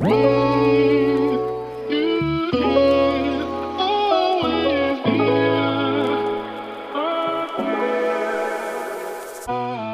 [0.00, 0.49] Whoa!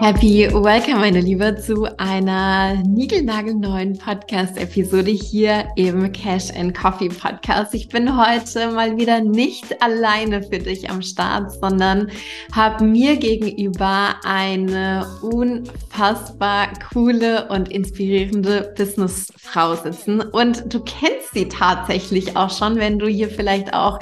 [0.07, 7.75] Happy Welcome, meine Liebe, zu einer niegelnagelneuen Podcast-Episode hier im Cash and Coffee Podcast.
[7.75, 12.09] Ich bin heute mal wieder nicht alleine für dich am Start, sondern
[12.53, 20.21] habe mir gegenüber eine unfassbar coole und inspirierende Businessfrau sitzen.
[20.21, 23.99] Und du kennst sie tatsächlich auch schon, wenn du hier vielleicht auch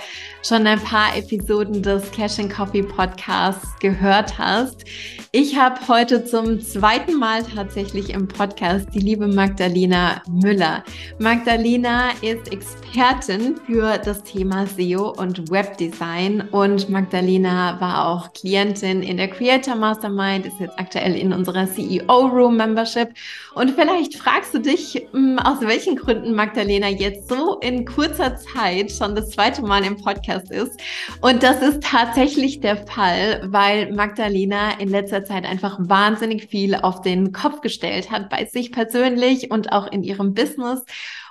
[0.46, 4.84] schon ein paar Episoden des Cash and Coffee Podcasts gehört hast.
[5.32, 10.84] Ich habe heute zum zweiten Mal tatsächlich im Podcast die liebe Magdalena Müller.
[11.18, 19.16] Magdalena ist Expertin für das Thema SEO und Webdesign und Magdalena war auch Klientin in
[19.16, 23.08] der Creator Mastermind, ist jetzt aktuell in unserer CEO Room Membership
[23.54, 28.92] und vielleicht fragst du dich, hm, aus welchen Gründen Magdalena jetzt so in kurzer Zeit
[28.92, 30.80] schon das zweite Mal im Podcast ist.
[31.20, 37.02] Und das ist tatsächlich der Fall, weil Magdalena in letzter Zeit einfach wahnsinnig viel auf
[37.02, 40.84] den Kopf gestellt hat, bei sich persönlich und auch in ihrem Business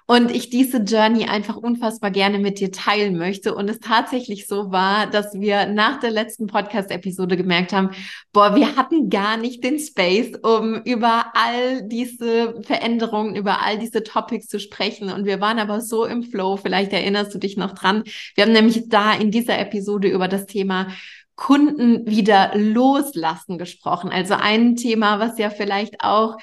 [0.05, 4.71] und ich diese Journey einfach unfassbar gerne mit dir teilen möchte und es tatsächlich so
[4.71, 7.91] war, dass wir nach der letzten Podcast-Episode gemerkt haben,
[8.31, 14.03] boah, wir hatten gar nicht den Space, um über all diese Veränderungen, über all diese
[14.03, 17.73] Topics zu sprechen und wir waren aber so im Flow, vielleicht erinnerst du dich noch
[17.73, 18.03] dran.
[18.35, 20.88] Wir haben nämlich da in dieser Episode über das Thema
[21.35, 24.11] Kunden wieder loslassen gesprochen.
[24.11, 26.38] Also ein Thema, was ja vielleicht auch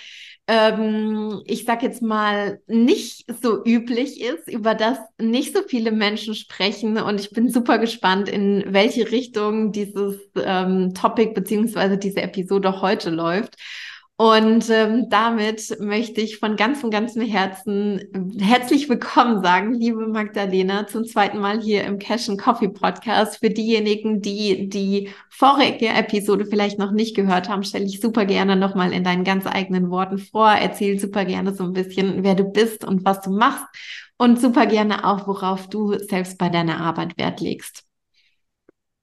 [0.52, 6.34] ähm, ich sag jetzt mal, nicht so üblich ist, über das nicht so viele Menschen
[6.34, 6.98] sprechen.
[6.98, 13.10] Und ich bin super gespannt, in welche Richtung dieses ähm, Topic beziehungsweise diese Episode heute
[13.10, 13.54] läuft.
[14.20, 21.06] Und ähm, damit möchte ich von ganzem, ganzem Herzen herzlich willkommen sagen, liebe Magdalena, zum
[21.06, 23.38] zweiten Mal hier im Cash and Coffee Podcast.
[23.38, 28.56] Für diejenigen, die die vorige Episode vielleicht noch nicht gehört haben, stelle ich super gerne
[28.56, 30.50] nochmal in deinen ganz eigenen Worten vor.
[30.50, 33.64] Erzähl super gerne so ein bisschen, wer du bist und was du machst
[34.18, 37.89] und super gerne auch, worauf du selbst bei deiner Arbeit Wert legst.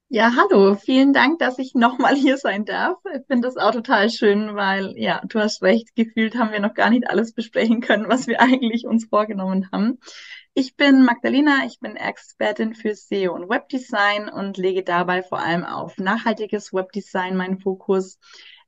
[0.09, 2.97] Ja, hallo, vielen Dank, dass ich nochmal hier sein darf.
[3.13, 6.73] Ich finde das auch total schön, weil, ja, du hast recht, gefühlt haben wir noch
[6.73, 9.99] gar nicht alles besprechen können, was wir eigentlich uns vorgenommen haben.
[10.53, 15.65] Ich bin Magdalena, ich bin Expertin für SEO und Webdesign und lege dabei vor allem
[15.65, 18.17] auf nachhaltiges Webdesign meinen Fokus.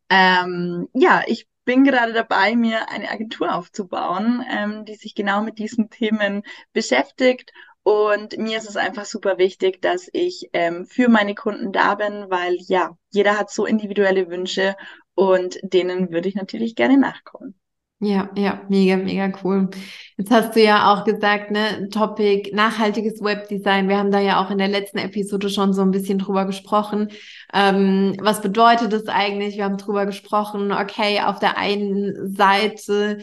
[0.10, 5.58] Ähm, ja, ich bin gerade dabei, mir eine Agentur aufzubauen, ähm, die sich genau mit
[5.58, 11.36] diesen Themen beschäftigt und mir ist es einfach super wichtig, dass ich ähm, für meine
[11.36, 14.76] Kunden da bin, weil ja, jeder hat so individuelle Wünsche
[15.16, 17.60] und denen würde ich natürlich gerne nachkommen.
[18.02, 19.70] Ja, ja, mega, mega cool.
[20.16, 23.90] Jetzt hast du ja auch gesagt, ne, Topic nachhaltiges Webdesign.
[23.90, 27.10] Wir haben da ja auch in der letzten Episode schon so ein bisschen drüber gesprochen.
[27.54, 29.58] Ähm, was bedeutet das eigentlich?
[29.58, 33.18] Wir haben drüber gesprochen, okay, auf der einen Seite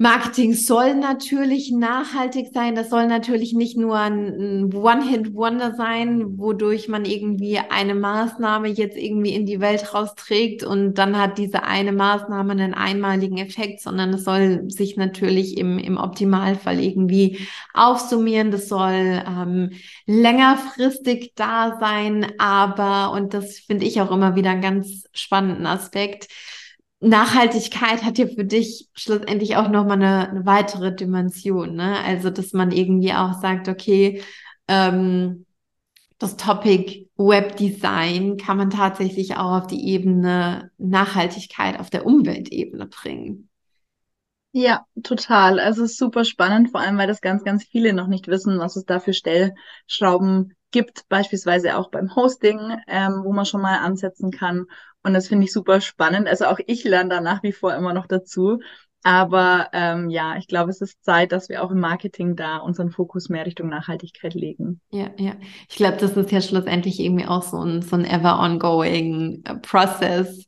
[0.00, 2.76] Marketing soll natürlich nachhaltig sein.
[2.76, 9.34] Das soll natürlich nicht nur ein One-Hit-Wonder sein, wodurch man irgendwie eine Maßnahme jetzt irgendwie
[9.34, 14.22] in die Welt rausträgt und dann hat diese eine Maßnahme einen einmaligen Effekt, sondern es
[14.22, 17.40] soll sich natürlich im, im Optimalfall irgendwie
[17.74, 18.52] aufsummieren.
[18.52, 18.92] Das soll
[19.26, 19.72] ähm,
[20.06, 26.28] längerfristig da sein, aber, und das finde ich auch immer wieder einen ganz spannenden Aspekt,
[27.00, 31.98] Nachhaltigkeit hat ja für dich schlussendlich auch nochmal eine, eine weitere Dimension, ne?
[32.04, 34.22] Also, dass man irgendwie auch sagt, okay,
[34.66, 35.46] ähm,
[36.18, 43.48] das Topic Webdesign kann man tatsächlich auch auf die Ebene Nachhaltigkeit auf der Umweltebene bringen.
[44.52, 45.60] Ja, total.
[45.60, 48.84] Also super spannend, vor allem weil das ganz, ganz viele noch nicht wissen, was es
[48.84, 54.66] da für Stellschrauben gibt, beispielsweise auch beim Hosting, ähm, wo man schon mal ansetzen kann.
[55.02, 56.28] Und das finde ich super spannend.
[56.28, 58.60] Also auch ich lerne da nach wie vor immer noch dazu.
[59.04, 62.90] Aber ähm, ja, ich glaube, es ist Zeit, dass wir auch im Marketing da unseren
[62.90, 64.80] Fokus mehr Richtung Nachhaltigkeit legen.
[64.90, 65.34] Ja, ja.
[65.68, 69.54] Ich glaube, das ist ja schlussendlich irgendwie auch so ein, so ein ever ongoing äh,
[69.54, 70.46] Process,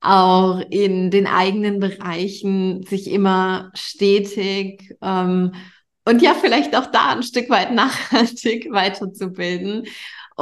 [0.00, 5.52] auch in den eigenen Bereichen sich immer stetig ähm,
[6.04, 9.86] und ja, vielleicht auch da ein Stück weit nachhaltig weiterzubilden.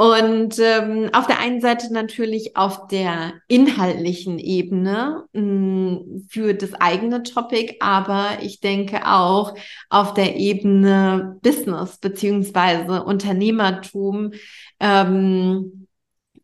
[0.01, 6.73] Und ähm, auf der einen Seite natürlich auf der inhaltlichen Ebene mh, mm, für das
[6.73, 9.53] eigene Topic, aber ich denke auch
[9.91, 14.31] auf der Ebene Business beziehungsweise Unternehmertum,
[14.79, 15.87] ähm,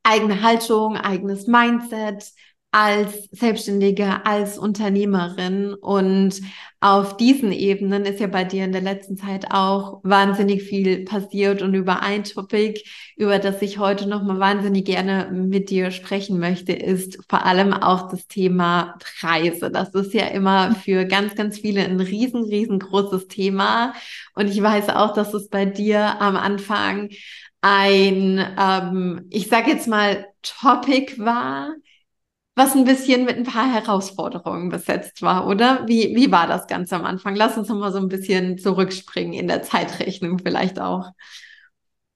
[0.04, 2.26] eigene Haltung, eigenes Mindset,
[2.78, 5.74] als Selbstständige, als Unternehmerin.
[5.74, 6.40] Und
[6.80, 11.64] auf diesen Ebenen ist ja bei dir in der letzten Zeit auch wahnsinnig viel passiert
[11.64, 12.80] und über ein Topic,
[13.16, 18.12] über das ich heute nochmal wahnsinnig gerne mit dir sprechen möchte, ist vor allem auch
[18.12, 19.72] das Thema Preise.
[19.72, 23.94] Das ist ja immer für ganz, ganz viele ein riesen, riesengroßes Thema.
[24.36, 27.10] Und ich weiß auch, dass es bei dir am Anfang
[27.62, 31.74] ein, ähm, ich sage jetzt mal, Topic war,
[32.58, 35.88] was ein bisschen mit ein paar Herausforderungen besetzt war, oder?
[35.88, 37.36] Wie, wie war das Ganze am Anfang?
[37.36, 41.12] Lass uns noch mal so ein bisschen zurückspringen in der Zeitrechnung vielleicht auch.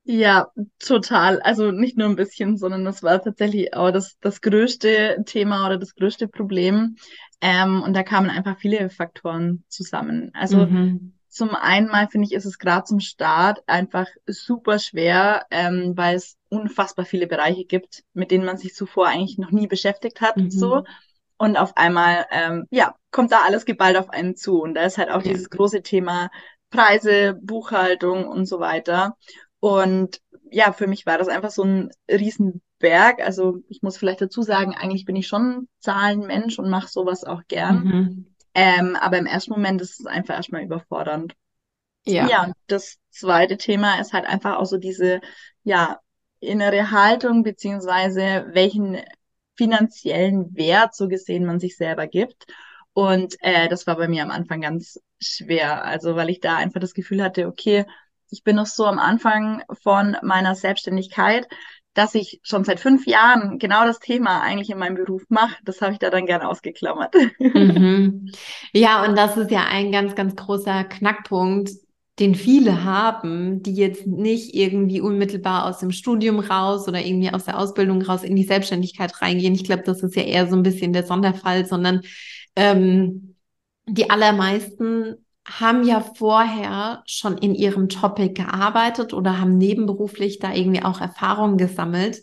[0.04, 0.48] Ja,
[0.80, 1.40] total.
[1.42, 5.78] Also nicht nur ein bisschen, sondern das war tatsächlich auch das, das größte Thema oder
[5.78, 6.96] das größte Problem.
[7.40, 10.32] Ähm, und da kamen einfach viele Faktoren zusammen.
[10.34, 11.14] Also mhm.
[11.32, 16.18] Zum einen mal finde ich, ist es gerade zum Start einfach super schwer, ähm, weil
[16.18, 20.36] es unfassbar viele Bereiche gibt, mit denen man sich zuvor eigentlich noch nie beschäftigt hat.
[20.36, 20.52] Mhm.
[20.52, 20.84] So.
[21.38, 24.62] Und auf einmal, ähm, ja, kommt da alles geballt auf einen zu.
[24.62, 25.32] Und da ist halt auch ja.
[25.32, 26.30] dieses große Thema
[26.70, 29.16] Preise, Buchhaltung und so weiter.
[29.62, 30.20] Und
[30.52, 33.22] ja, für mich war das einfach so ein Riesenberg.
[33.22, 37.44] Also ich muss vielleicht dazu sagen, eigentlich bin ich schon Zahlenmensch und mache sowas auch
[37.48, 37.84] gern.
[37.86, 38.31] Mhm.
[38.54, 41.34] Ähm, aber im ersten Moment ist es einfach erstmal überfordernd.
[42.06, 42.28] Ja.
[42.28, 45.22] Ja, und das zweite Thema ist halt einfach auch so diese,
[45.64, 46.00] ja,
[46.40, 48.98] innere Haltung, beziehungsweise welchen
[49.56, 52.46] finanziellen Wert so gesehen man sich selber gibt.
[52.94, 55.86] Und äh, das war bei mir am Anfang ganz schwer.
[55.86, 57.86] Also weil ich da einfach das Gefühl hatte, okay,
[58.32, 61.48] ich bin noch so am Anfang von meiner Selbstständigkeit
[61.94, 65.82] dass ich schon seit fünf Jahren genau das Thema eigentlich in meinem Beruf mache, das
[65.82, 67.16] habe ich da dann gerne ausgeklammert.
[67.40, 68.32] Mhm.
[68.74, 71.72] Ja, und das ist ja ein ganz, ganz großer Knackpunkt,
[72.20, 77.46] den viele haben, die jetzt nicht irgendwie unmittelbar aus dem Studium raus oder irgendwie aus
[77.46, 79.56] der Ausbildung raus in die Selbstständigkeit reingehen.
[79.56, 82.02] Ich glaube, das ist ja eher so ein bisschen der Sonderfall, sondern
[82.56, 83.36] ähm,
[83.88, 90.84] die allermeisten haben ja vorher schon in ihrem Topic gearbeitet oder haben nebenberuflich da irgendwie
[90.84, 92.22] auch Erfahrungen gesammelt,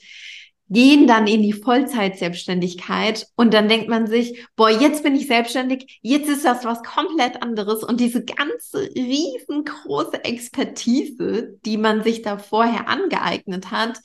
[0.70, 5.99] gehen dann in die Vollzeitselbstständigkeit und dann denkt man sich, boah, jetzt bin ich selbstständig,
[6.03, 12.38] jetzt ist das was komplett anderes und diese ganze riesengroße Expertise, die man sich da
[12.38, 13.99] vorher angeeignet hat,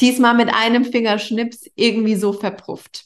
[0.00, 3.04] diesmal mit einem Fingerschnips irgendwie so verpufft.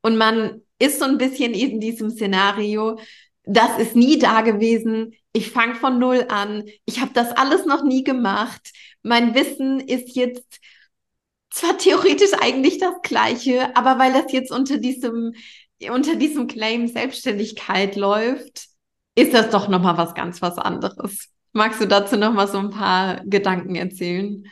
[0.00, 2.98] Und man ist so ein bisschen in diesem Szenario,
[3.44, 5.14] das ist nie da gewesen.
[5.32, 6.64] Ich fange von null an.
[6.84, 8.72] Ich habe das alles noch nie gemacht.
[9.02, 10.60] Mein Wissen ist jetzt
[11.50, 15.34] zwar theoretisch eigentlich das gleiche, aber weil das jetzt unter diesem
[15.90, 18.68] unter diesem Claim Selbstständigkeit läuft,
[19.16, 21.28] ist das doch noch mal was ganz was anderes.
[21.52, 24.44] Magst du dazu noch mal so ein paar Gedanken erzählen?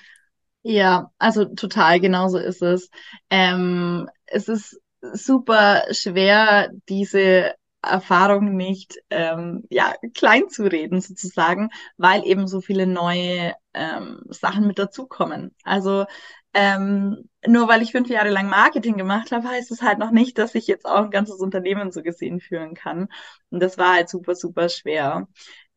[0.63, 2.89] Ja, also total, genauso ist es.
[3.31, 4.81] Ähm, es ist
[5.13, 12.87] super schwer, diese Erfahrung nicht ähm, ja, klein zu reden sozusagen, weil eben so viele
[12.87, 15.55] neue ähm, Sachen mit dazukommen.
[15.65, 16.07] Also
[16.55, 20.37] ähm, nur weil ich fünf Jahre lang Marketing gemacht habe, heißt es halt noch nicht,
[20.39, 23.09] dass ich jetzt auch ein ganzes Unternehmen so gesehen führen kann.
[23.51, 25.29] Und das war halt super, super schwer.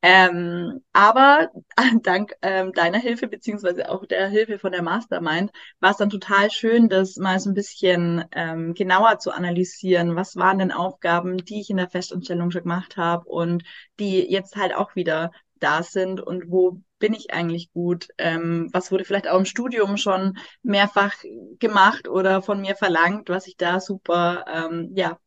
[0.08, 1.50] Ähm, aber
[2.04, 6.52] dank ähm, deiner Hilfe, beziehungsweise auch der Hilfe von der Mastermind, war es dann total
[6.52, 10.16] schön, das mal so ein bisschen ähm, genauer zu analysieren.
[10.16, 13.64] Was waren denn Aufgaben, die ich in der Festanstellung schon gemacht habe und
[14.00, 18.10] die jetzt halt auch wieder da sind und wo bin ich eigentlich gut?
[18.20, 21.16] Ähm, was wurde vielleicht auch im Studium schon mehrfach
[21.58, 25.18] gemacht oder von mir verlangt, was ich da super ähm, ja,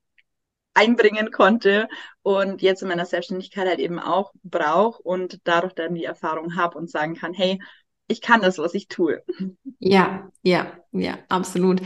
[0.75, 1.89] einbringen konnte
[2.23, 6.79] und jetzt in meiner Selbstständigkeit halt eben auch brauche und dadurch dann die Erfahrung habe
[6.79, 7.59] und sagen kann, hey,
[8.07, 9.23] ich kann das, was ich tue.
[9.81, 11.81] Ja, ja, ja, absolut.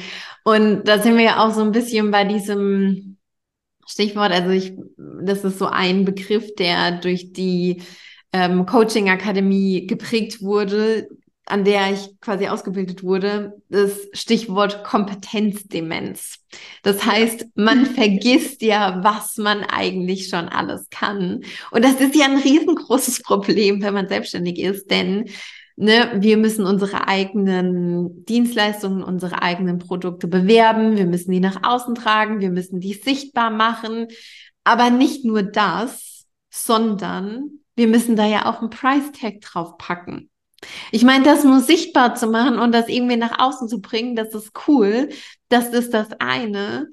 [0.44, 3.18] Und da sind wir ja auch so ein bisschen bei diesem
[3.86, 7.82] Stichwort, also ich, das ist so ein Begriff, der durch die
[8.32, 11.08] ähm, Coaching Akademie geprägt wurde,
[11.46, 16.38] an der ich quasi ausgebildet wurde, das Stichwort Kompetenzdemenz.
[16.82, 21.42] Das heißt, man vergisst ja, was man eigentlich schon alles kann.
[21.70, 25.28] Und das ist ja ein riesengroßes Problem, wenn man selbstständig ist, denn
[25.76, 31.94] ne, wir müssen unsere eigenen Dienstleistungen, unsere eigenen Produkte bewerben, wir müssen die nach außen
[31.94, 34.06] tragen, wir müssen die sichtbar machen.
[34.64, 40.30] Aber nicht nur das, sondern wir müssen da ja auch einen Price Tag drauf packen.
[40.90, 44.34] Ich meine, das nur sichtbar zu machen und das irgendwie nach außen zu bringen, das
[44.34, 45.08] ist cool.
[45.48, 46.88] Das ist das eine.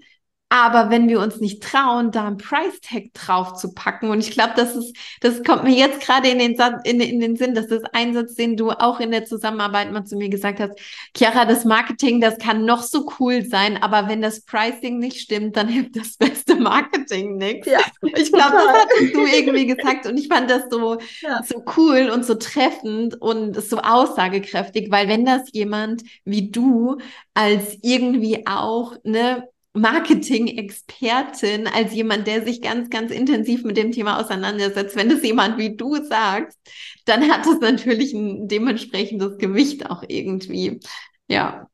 [0.52, 4.32] Aber wenn wir uns nicht trauen, da ein Price Tag drauf zu packen, und ich
[4.32, 7.68] glaube, das ist, das kommt mir jetzt gerade in den, in, in den Sinn, das
[7.68, 10.74] ist ein Satz, den du auch in der Zusammenarbeit mal zu mir gesagt hast.
[11.16, 15.56] Chiara, das Marketing, das kann noch so cool sein, aber wenn das Pricing nicht stimmt,
[15.56, 17.68] dann hilft das beste Marketing nichts.
[17.68, 21.42] Ja, ich glaube, das hattest du irgendwie gesagt und ich fand das so, ja.
[21.44, 26.98] so cool und so treffend und so aussagekräftig, weil wenn das jemand wie du
[27.34, 34.20] als irgendwie auch, ne, Marketing-Expertin, als jemand, der sich ganz, ganz intensiv mit dem Thema
[34.20, 34.96] auseinandersetzt.
[34.96, 36.58] Wenn es jemand wie du sagst,
[37.06, 40.80] dann hat es natürlich ein dementsprechendes Gewicht auch irgendwie.
[41.28, 41.70] Ja.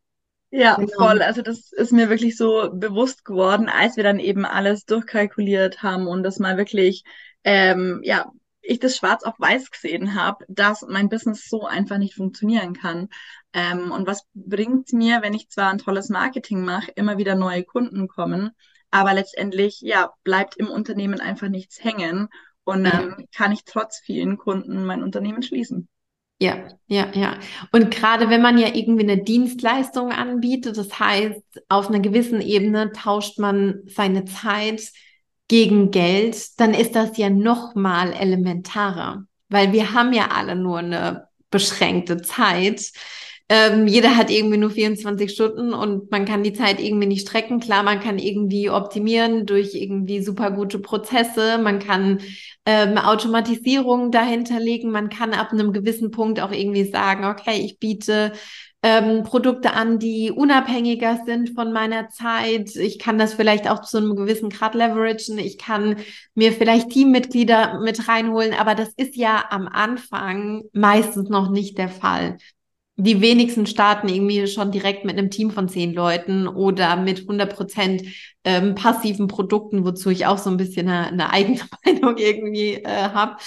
[0.55, 0.93] Ja, genau.
[0.95, 1.21] voll.
[1.21, 6.07] Also das ist mir wirklich so bewusst geworden, als wir dann eben alles durchkalkuliert haben
[6.07, 7.03] und das mal wirklich,
[7.43, 8.31] ähm, ja,
[8.61, 13.09] ich das schwarz auf weiß gesehen habe, dass mein Business so einfach nicht funktionieren kann.
[13.51, 17.65] Ähm, und was bringt mir, wenn ich zwar ein tolles Marketing mache, immer wieder neue
[17.65, 18.51] Kunden kommen,
[18.91, 22.29] aber letztendlich ja bleibt im Unternehmen einfach nichts hängen
[22.63, 25.89] und dann ähm, kann ich trotz vielen Kunden mein Unternehmen schließen.
[26.39, 27.39] Ja, ja, ja.
[27.71, 32.91] Und gerade wenn man ja irgendwie eine Dienstleistung anbietet, das heißt, auf einer gewissen Ebene
[32.91, 34.91] tauscht man seine Zeit
[35.47, 40.79] gegen Geld, dann ist das ja noch mal elementarer, weil wir haben ja alle nur
[40.79, 42.91] eine beschränkte Zeit.
[43.47, 47.59] Ähm, jeder hat irgendwie nur 24 Stunden und man kann die Zeit irgendwie nicht strecken.
[47.59, 51.59] Klar, man kann irgendwie optimieren durch irgendwie super gute Prozesse.
[51.59, 52.19] Man kann
[52.65, 54.91] ähm, Automatisierung dahinter legen.
[54.91, 58.33] Man kann ab einem gewissen Punkt auch irgendwie sagen, okay, ich biete
[58.85, 62.75] ähm, Produkte an, die unabhängiger sind von meiner Zeit.
[62.75, 65.39] Ich kann das vielleicht auch zu einem gewissen Grad leveragen.
[65.39, 65.97] Ich kann
[66.35, 71.89] mir vielleicht Teammitglieder mit reinholen, aber das ist ja am Anfang meistens noch nicht der
[71.89, 72.37] Fall
[72.97, 77.53] die wenigsten starten irgendwie schon direkt mit einem Team von zehn Leuten oder mit 100
[77.53, 78.03] Prozent
[78.43, 82.87] ähm, passiven Produkten, wozu ich auch so ein bisschen eine, eine eigene Meinung irgendwie äh,
[83.09, 83.37] habe.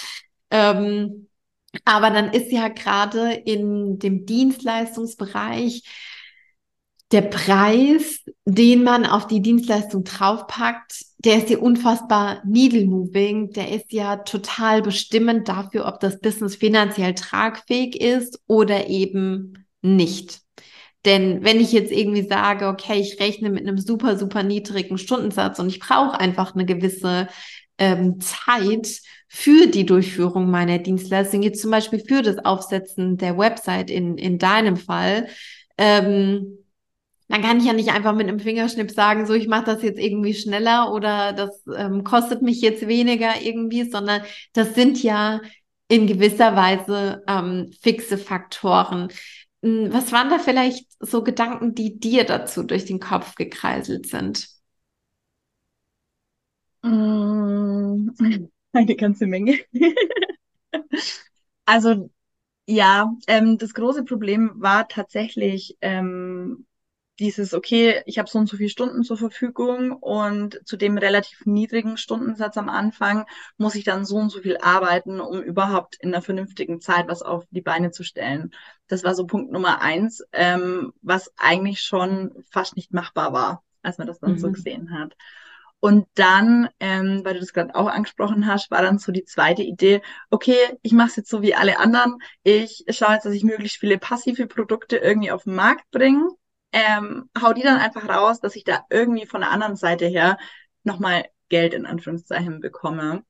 [0.51, 1.29] Ähm,
[1.85, 5.83] aber dann ist ja gerade in dem Dienstleistungsbereich
[7.11, 13.51] der Preis, den man auf die Dienstleistung draufpackt, der ist ja unfassbar needle moving.
[13.53, 20.41] Der ist ja total bestimmend dafür, ob das Business finanziell tragfähig ist oder eben nicht.
[21.05, 25.59] Denn wenn ich jetzt irgendwie sage, okay, ich rechne mit einem super, super niedrigen Stundensatz
[25.59, 27.29] und ich brauche einfach eine gewisse
[27.79, 33.91] ähm, Zeit für die Durchführung meiner Dienstleistung, jetzt zum Beispiel für das Aufsetzen der Website
[33.91, 35.29] in, in deinem Fall,
[35.79, 36.58] ähm,
[37.29, 39.99] dann kann ich ja nicht einfach mit einem Fingerschnipp sagen, so ich mache das jetzt
[39.99, 44.23] irgendwie schneller oder das ähm, kostet mich jetzt weniger irgendwie, sondern
[44.55, 45.41] das sind ja
[45.89, 49.09] in gewisser Weise ähm, fixe Faktoren.
[49.63, 54.49] Hm, was waren da vielleicht so Gedanken, die dir dazu durch den Kopf gekreiselt sind?
[56.83, 58.11] Mm,
[58.73, 59.59] eine ganze Menge.
[61.67, 62.11] also
[62.67, 66.67] ja, ähm, das große Problem war tatsächlich ähm,
[67.19, 71.45] dieses, okay, ich habe so und so viele Stunden zur Verfügung und zu dem relativ
[71.47, 76.15] niedrigen Stundensatz am Anfang muss ich dann so und so viel arbeiten, um überhaupt in
[76.15, 78.53] einer vernünftigen Zeit was auf die Beine zu stellen.
[78.87, 83.99] Das war so Punkt Nummer eins, ähm, was eigentlich schon fast nicht machbar war, als
[83.99, 84.39] man das dann mhm.
[84.39, 85.17] so gesehen hat.
[85.81, 89.63] Und dann, ähm, weil du das gerade auch angesprochen hast, war dann so die zweite
[89.63, 92.19] Idee, okay, ich mache es jetzt so wie alle anderen.
[92.43, 96.29] Ich schaue jetzt, dass ich möglichst viele passive Produkte irgendwie auf den Markt bringe
[96.73, 100.39] ähm, hau die dann einfach raus, dass ich da irgendwie von der anderen Seite her
[100.83, 103.25] nochmal Geld in Anführungszeichen bekomme.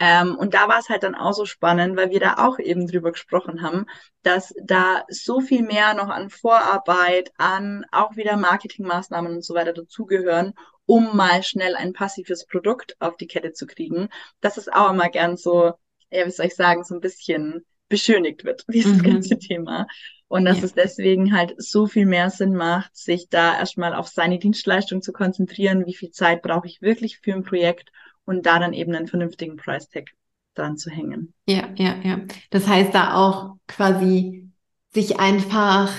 [0.00, 2.86] Ähm, und da war es halt dann auch so spannend, weil wir da auch eben
[2.86, 3.86] drüber gesprochen haben,
[4.22, 9.72] dass da so viel mehr noch an Vorarbeit, an auch wieder Marketingmaßnahmen und so weiter
[9.72, 10.54] dazugehören,
[10.86, 14.08] um mal schnell ein passives Produkt auf die Kette zu kriegen.
[14.40, 15.72] Das ist auch immer gern so,
[16.10, 19.02] ja, wie soll ich sagen, so ein bisschen beschönigt wird, dieses mhm.
[19.02, 19.86] ganze Thema.
[20.28, 20.64] Und dass ja.
[20.64, 25.12] es deswegen halt so viel mehr Sinn macht, sich da erstmal auf seine Dienstleistung zu
[25.12, 27.90] konzentrieren, wie viel Zeit brauche ich wirklich für ein Projekt
[28.24, 30.10] und da dann eben einen vernünftigen Price Tag
[30.54, 31.34] dran zu hängen.
[31.46, 32.20] Ja, ja, ja.
[32.50, 34.48] Das heißt da auch quasi
[34.92, 35.92] sich einfach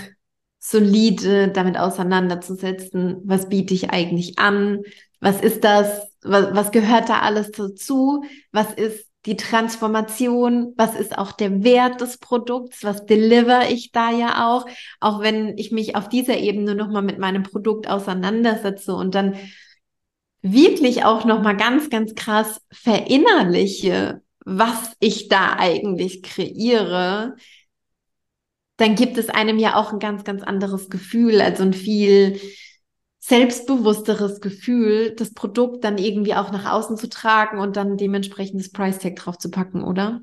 [0.59, 4.81] solide damit auseinanderzusetzen, was biete ich eigentlich an,
[5.19, 11.17] was ist das, was, was gehört da alles dazu, was ist die Transformation, was ist
[11.17, 14.65] auch der Wert des Produkts, was deliver ich da ja auch,
[14.99, 19.35] auch wenn ich mich auf dieser Ebene nochmal mit meinem Produkt auseinandersetze und dann
[20.41, 27.35] wirklich auch nochmal ganz, ganz krass verinnerliche, was ich da eigentlich kreiere,
[28.77, 32.39] dann gibt es einem ja auch ein ganz, ganz anderes Gefühl, also ein viel
[33.27, 38.69] selbstbewussteres Gefühl, das Produkt dann irgendwie auch nach außen zu tragen und dann dementsprechend das
[38.69, 40.21] Price Tag drauf zu packen, oder?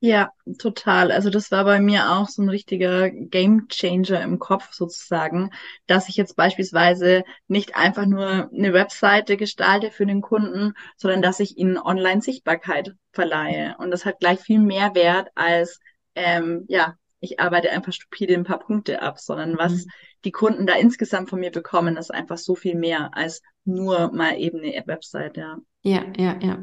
[0.00, 1.10] Ja, total.
[1.10, 5.48] Also das war bei mir auch so ein richtiger Game Changer im Kopf sozusagen,
[5.86, 11.40] dass ich jetzt beispielsweise nicht einfach nur eine Webseite gestalte für den Kunden, sondern dass
[11.40, 13.74] ich ihnen Online-Sichtbarkeit verleihe.
[13.78, 15.80] Und das hat gleich viel mehr Wert als,
[16.14, 19.90] ähm, ja, ich arbeite einfach stupide ein paar Punkte ab, sondern was mhm.
[20.24, 24.38] Die Kunden da insgesamt von mir bekommen, ist einfach so viel mehr als nur mal
[24.38, 25.58] eben eine Website, ja.
[25.82, 26.58] Ja, ja, ja.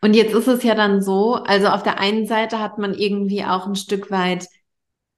[0.00, 3.44] Und jetzt ist es ja dann so, also auf der einen Seite hat man irgendwie
[3.44, 4.48] auch ein Stück weit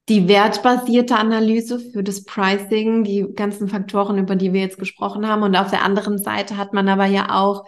[0.09, 5.43] die wertbasierte Analyse für das Pricing, die ganzen Faktoren, über die wir jetzt gesprochen haben.
[5.43, 7.65] Und auf der anderen Seite hat man aber ja auch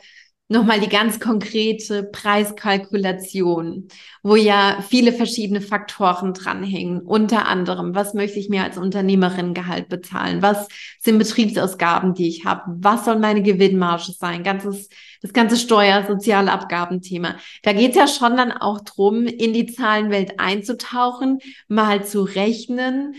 [0.49, 3.89] nochmal die ganz konkrete Preiskalkulation,
[4.23, 7.01] wo ja viele verschiedene Faktoren dranhängen.
[7.01, 10.41] Unter anderem, was möchte ich mir als Unternehmerin Gehalt bezahlen?
[10.41, 10.69] Was
[11.01, 12.63] sind Betriebsausgaben, die ich habe?
[12.67, 14.43] Was soll meine Gewinnmarge sein?
[14.43, 14.89] Ganzes,
[15.21, 17.37] das ganze Steuer-, soziale Abgabenthema.
[17.63, 23.15] Da geht es ja schon dann auch drum, in die Zahlenwelt einzutauchen, mal zu rechnen,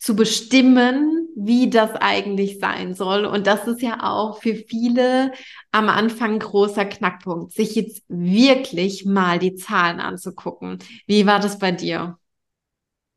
[0.00, 3.26] zu bestimmen, wie das eigentlich sein soll.
[3.26, 5.32] Und das ist ja auch für viele
[5.72, 10.78] am Anfang ein großer Knackpunkt, sich jetzt wirklich mal die Zahlen anzugucken.
[11.06, 12.16] Wie war das bei dir?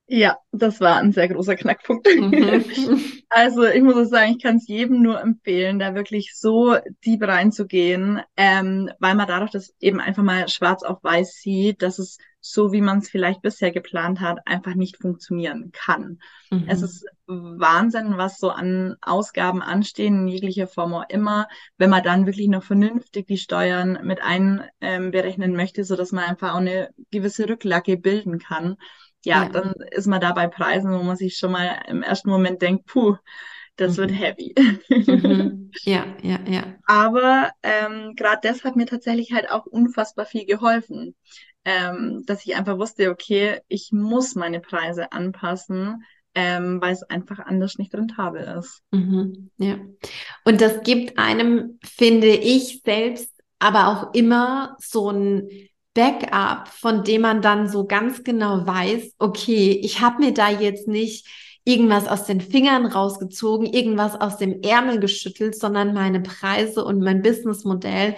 [0.08, 2.06] Ja, das war ein sehr großer Knackpunkt.
[2.06, 2.66] Mhm.
[3.36, 8.22] Also ich muss sagen, ich kann es jedem nur empfehlen, da wirklich so deep reinzugehen,
[8.38, 12.74] ähm, weil man dadurch das eben einfach mal schwarz auf weiß sieht, dass es so,
[12.74, 16.20] wie man es vielleicht bisher geplant hat, einfach nicht funktionieren kann.
[16.52, 16.66] Mhm.
[16.68, 21.48] Es ist Wahnsinn, was so an Ausgaben anstehen, in jeglicher Form auch immer,
[21.78, 26.26] wenn man dann wirklich noch vernünftig die Steuern mit einberechnen ähm, möchte, so dass man
[26.26, 28.76] einfach auch eine gewisse Rücklage bilden kann
[29.26, 32.30] ja, ja, dann ist man da bei Preisen, wo man sich schon mal im ersten
[32.30, 33.16] Moment denkt, puh,
[33.76, 33.98] das mhm.
[33.98, 34.56] wird heavy.
[34.90, 35.72] Mhm.
[35.86, 36.76] Ja, ja, ja.
[36.86, 41.16] Aber ähm, gerade das hat mir tatsächlich halt auch unfassbar viel geholfen,
[41.66, 46.04] ähm, dass ich einfach wusste, okay, ich muss meine Preise anpassen,
[46.36, 48.82] ähm, weil es einfach anders nicht rentabel ist.
[48.92, 49.52] Mhm.
[49.58, 49.78] Ja.
[50.44, 53.30] Und das gibt einem, finde ich selbst,
[53.60, 55.48] aber auch immer so ein
[55.94, 60.88] Backup, von dem man dann so ganz genau weiß, okay, ich habe mir da jetzt
[60.88, 61.28] nicht
[61.64, 67.22] irgendwas aus den Fingern rausgezogen, irgendwas aus dem Ärmel geschüttelt, sondern meine Preise und mein
[67.22, 68.16] Businessmodell,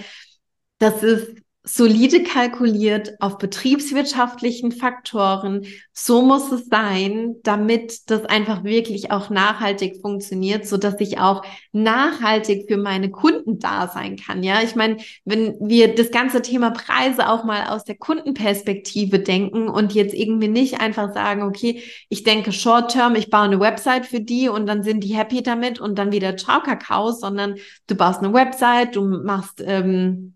[0.80, 1.36] das ist
[1.68, 5.66] solide kalkuliert auf betriebswirtschaftlichen Faktoren.
[5.94, 11.44] So muss es sein, damit das einfach wirklich auch nachhaltig funktioniert, so dass ich auch
[11.72, 14.44] nachhaltig für meine Kunden da sein kann.
[14.44, 19.68] Ja, ich meine, wenn wir das ganze Thema Preise auch mal aus der Kundenperspektive denken
[19.68, 24.06] und jetzt irgendwie nicht einfach sagen, okay, ich denke short term, ich baue eine Website
[24.06, 27.56] für die und dann sind die happy damit und dann wieder ciao Kakao, sondern
[27.88, 30.35] du baust eine Website, du machst ähm,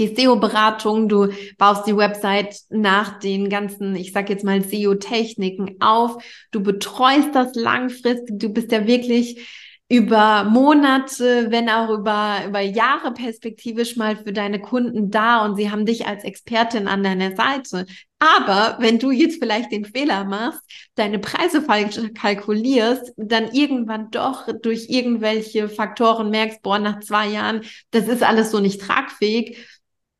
[0.00, 6.22] die SEO-Beratung, du baust die Website nach den ganzen, ich sag jetzt mal SEO-Techniken auf,
[6.50, 9.46] du betreust das langfristig, du bist ja wirklich
[9.90, 15.68] über Monate, wenn auch über, über Jahre perspektivisch mal für deine Kunden da und sie
[15.68, 17.86] haben dich als Expertin an deiner Seite.
[18.20, 20.60] Aber wenn du jetzt vielleicht den Fehler machst,
[20.94, 27.62] deine Preise falsch kalkulierst, dann irgendwann doch durch irgendwelche Faktoren merkst, boah, nach zwei Jahren,
[27.90, 29.56] das ist alles so nicht tragfähig,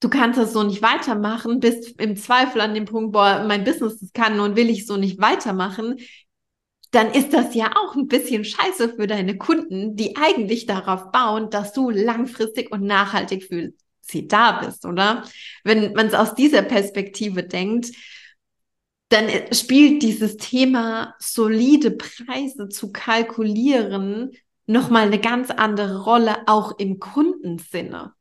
[0.00, 3.98] du kannst das so nicht weitermachen, bist im Zweifel an dem Punkt, boah, mein Business
[4.00, 5.96] das kann und will ich so nicht weitermachen,
[6.90, 11.50] dann ist das ja auch ein bisschen scheiße für deine Kunden, die eigentlich darauf bauen,
[11.50, 15.22] dass du langfristig und nachhaltig für sie da bist, oder?
[15.62, 17.92] Wenn man es aus dieser Perspektive denkt,
[19.10, 24.32] dann spielt dieses Thema solide Preise zu kalkulieren
[24.66, 28.14] nochmal eine ganz andere Rolle, auch im Kundensinne.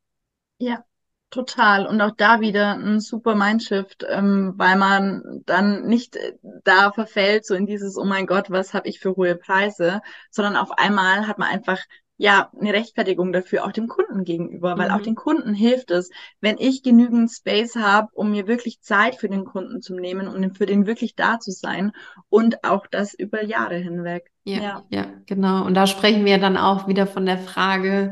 [0.58, 0.84] Ja,
[1.30, 1.86] Total.
[1.86, 7.46] Und auch da wieder ein super Mindshift, ähm, weil man dann nicht äh, da verfällt,
[7.46, 11.28] so in dieses, oh mein Gott, was habe ich für hohe Preise, sondern auf einmal
[11.28, 11.80] hat man einfach
[12.22, 14.96] ja, eine Rechtfertigung dafür auch dem Kunden gegenüber, weil mhm.
[14.96, 16.10] auch den Kunden hilft es,
[16.42, 20.58] wenn ich genügend Space habe, um mir wirklich Zeit für den Kunden zu nehmen und
[20.58, 21.94] für den wirklich da zu sein
[22.28, 24.32] und auch das über Jahre hinweg.
[24.44, 25.66] Ja, ja, ja, genau.
[25.66, 28.12] Und da sprechen wir dann auch wieder von der Frage,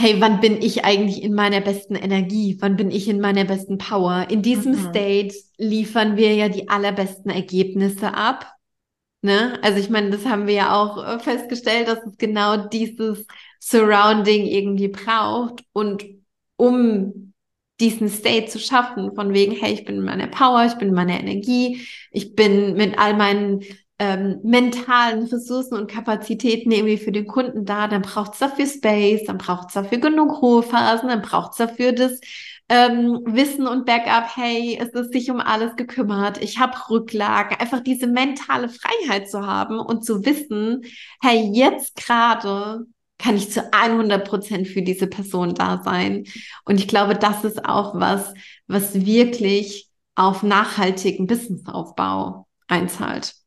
[0.00, 2.56] hey, wann bin ich eigentlich in meiner besten Energie?
[2.60, 4.26] Wann bin ich in meiner besten Power?
[4.30, 4.88] In diesem mhm.
[4.88, 8.50] State liefern wir ja die allerbesten Ergebnisse ab.
[9.20, 9.58] Ne?
[9.62, 13.26] Also ich meine, das haben wir ja auch äh, festgestellt, dass es genau dieses
[13.58, 15.62] Surrounding irgendwie braucht.
[15.74, 16.06] Und
[16.56, 17.34] um
[17.78, 20.94] diesen State zu schaffen, von wegen, hey, ich bin in meiner Power, ich bin in
[20.94, 23.60] meiner Energie, ich bin mit all meinen
[24.00, 29.24] ähm, mentalen Ressourcen und Kapazitäten irgendwie für den Kunden da, dann braucht es dafür Space,
[29.26, 32.18] dann braucht es dafür genug Ruhephasen, dann braucht es dafür das
[32.70, 37.80] ähm, Wissen und Backup, hey, es ist sich um alles gekümmert, ich habe Rücklagen, einfach
[37.80, 40.82] diese mentale Freiheit zu haben und zu wissen,
[41.20, 42.86] hey, jetzt gerade
[43.18, 46.24] kann ich zu 100 Prozent für diese Person da sein.
[46.64, 48.32] Und ich glaube, das ist auch was,
[48.66, 53.39] was wirklich auf nachhaltigen Businessaufbau einzahlt.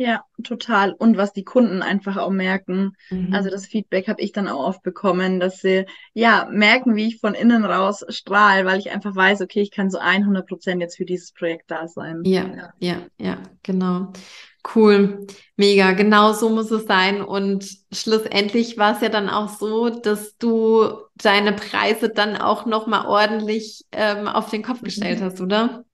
[0.00, 0.92] Ja, total.
[0.92, 2.92] Und was die Kunden einfach auch merken.
[3.10, 3.34] Mhm.
[3.34, 7.18] Also das Feedback habe ich dann auch oft bekommen, dass sie ja merken, wie ich
[7.18, 10.96] von innen raus strahle, weil ich einfach weiß, okay, ich kann so 100 Prozent jetzt
[10.96, 12.22] für dieses Projekt da sein.
[12.24, 14.12] Ja, ja, ja, ja, genau.
[14.72, 17.20] Cool, mega, genau so muss es sein.
[17.20, 23.04] Und schlussendlich war es ja dann auch so, dass du deine Preise dann auch nochmal
[23.06, 25.24] ordentlich ähm, auf den Kopf gestellt mhm.
[25.24, 25.84] hast, oder?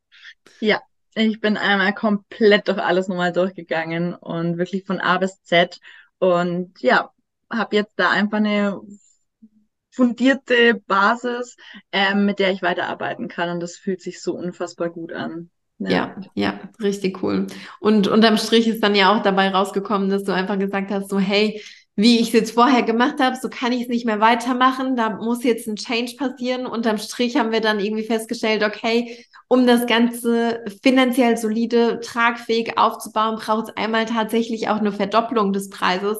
[0.61, 0.83] Ja,
[1.14, 5.81] ich bin einmal komplett durch alles nochmal durchgegangen und wirklich von A bis Z.
[6.18, 7.11] Und ja,
[7.50, 8.81] habe jetzt da einfach eine
[9.90, 11.57] fundierte Basis,
[11.92, 13.50] ähm, mit der ich weiterarbeiten kann.
[13.50, 15.50] Und das fühlt sich so unfassbar gut an.
[15.79, 15.90] Ja.
[15.90, 17.46] ja, ja, richtig cool.
[17.81, 21.18] Und unterm Strich ist dann ja auch dabei rausgekommen, dass du einfach gesagt hast, so
[21.18, 21.62] hey,
[21.96, 24.96] wie ich es jetzt vorher gemacht habe, so kann ich es nicht mehr weitermachen.
[24.96, 26.66] Da muss jetzt ein Change passieren.
[26.66, 33.37] Unterm Strich haben wir dann irgendwie festgestellt, okay, um das Ganze finanziell solide, tragfähig aufzubauen,
[33.37, 36.18] braucht es einmal tatsächlich auch eine Verdopplung des Preises.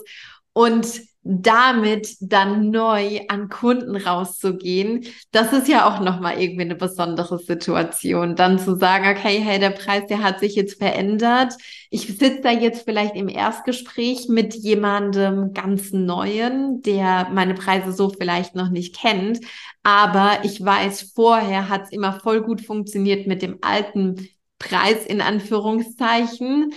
[0.53, 7.39] Und damit dann neu an Kunden rauszugehen, das ist ja auch nochmal irgendwie eine besondere
[7.39, 8.37] Situation.
[8.37, 11.55] Dann zu sagen, okay, hey, der Preis, der hat sich jetzt verändert.
[11.89, 18.11] Ich sitze da jetzt vielleicht im Erstgespräch mit jemandem ganz Neuen, der meine Preise so
[18.11, 19.41] vielleicht noch nicht kennt.
[19.83, 25.23] Aber ich weiß, vorher hat es immer voll gut funktioniert mit dem alten Preis in
[25.23, 26.73] Anführungszeichen.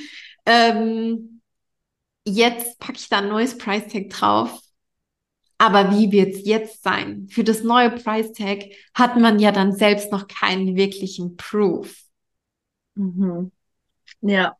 [0.45, 1.36] Ähm,
[2.27, 4.61] jetzt packe ich da ein neues Price Tag drauf.
[5.57, 7.27] Aber wie wird es jetzt sein?
[7.29, 8.59] Für das neue Price Tag
[8.93, 11.95] hat man ja dann selbst noch keinen wirklichen Proof.
[12.95, 13.51] Mhm.
[14.21, 14.55] Ja,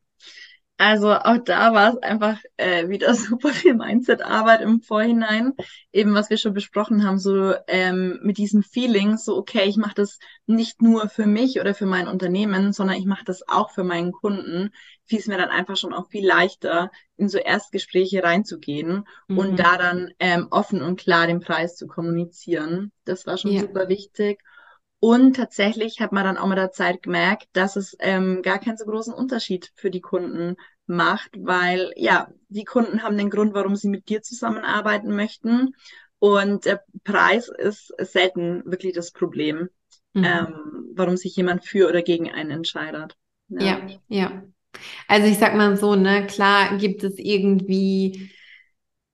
[0.80, 5.53] also auch da war es einfach äh, wieder super viel Mindset-Arbeit im Vorhinein.
[5.91, 9.95] Eben was wir schon besprochen haben, so ähm, mit diesem Feeling, so okay, ich mache
[9.95, 13.84] das nicht nur für mich oder für mein Unternehmen, sondern ich mache das auch für
[13.84, 14.71] meinen Kunden.
[15.08, 19.38] Fiel es mir dann einfach schon auch viel leichter, in so Erstgespräche reinzugehen mhm.
[19.38, 22.91] und da dann ähm, offen und klar den Preis zu kommunizieren.
[23.06, 23.62] Das war schon ja.
[23.62, 24.41] super wichtig.
[25.00, 28.78] Und tatsächlich hat man dann auch mit der Zeit gemerkt, dass es ähm, gar keinen
[28.78, 30.56] so großen Unterschied für die Kunden
[30.88, 35.76] macht, weil ja, die Kunden haben den Grund, warum sie mit dir zusammenarbeiten möchten.
[36.20, 39.70] Und der Preis ist selten wirklich das Problem,
[40.13, 40.24] mhm.
[40.24, 43.15] ähm, warum sich jemand für oder gegen einen entscheidet.
[43.50, 43.62] Ja.
[43.62, 44.43] ja, ja.
[45.08, 48.32] Also ich sag mal so, ne, klar gibt es irgendwie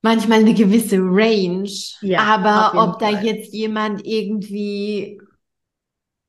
[0.02, 1.70] manchmal eine gewisse Range,
[2.02, 3.14] ja, aber ob Fall.
[3.14, 5.18] da jetzt jemand irgendwie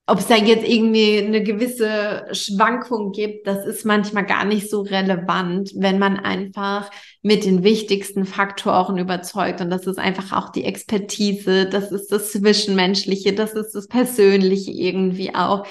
[0.07, 4.81] ob es da jetzt irgendwie eine gewisse Schwankung gibt, das ist manchmal gar nicht so
[4.81, 6.91] relevant, wenn man einfach
[7.23, 9.61] mit den wichtigsten Faktoren überzeugt.
[9.61, 14.71] Und das ist einfach auch die Expertise, das ist das Zwischenmenschliche, das ist das Persönliche
[14.71, 15.65] irgendwie auch.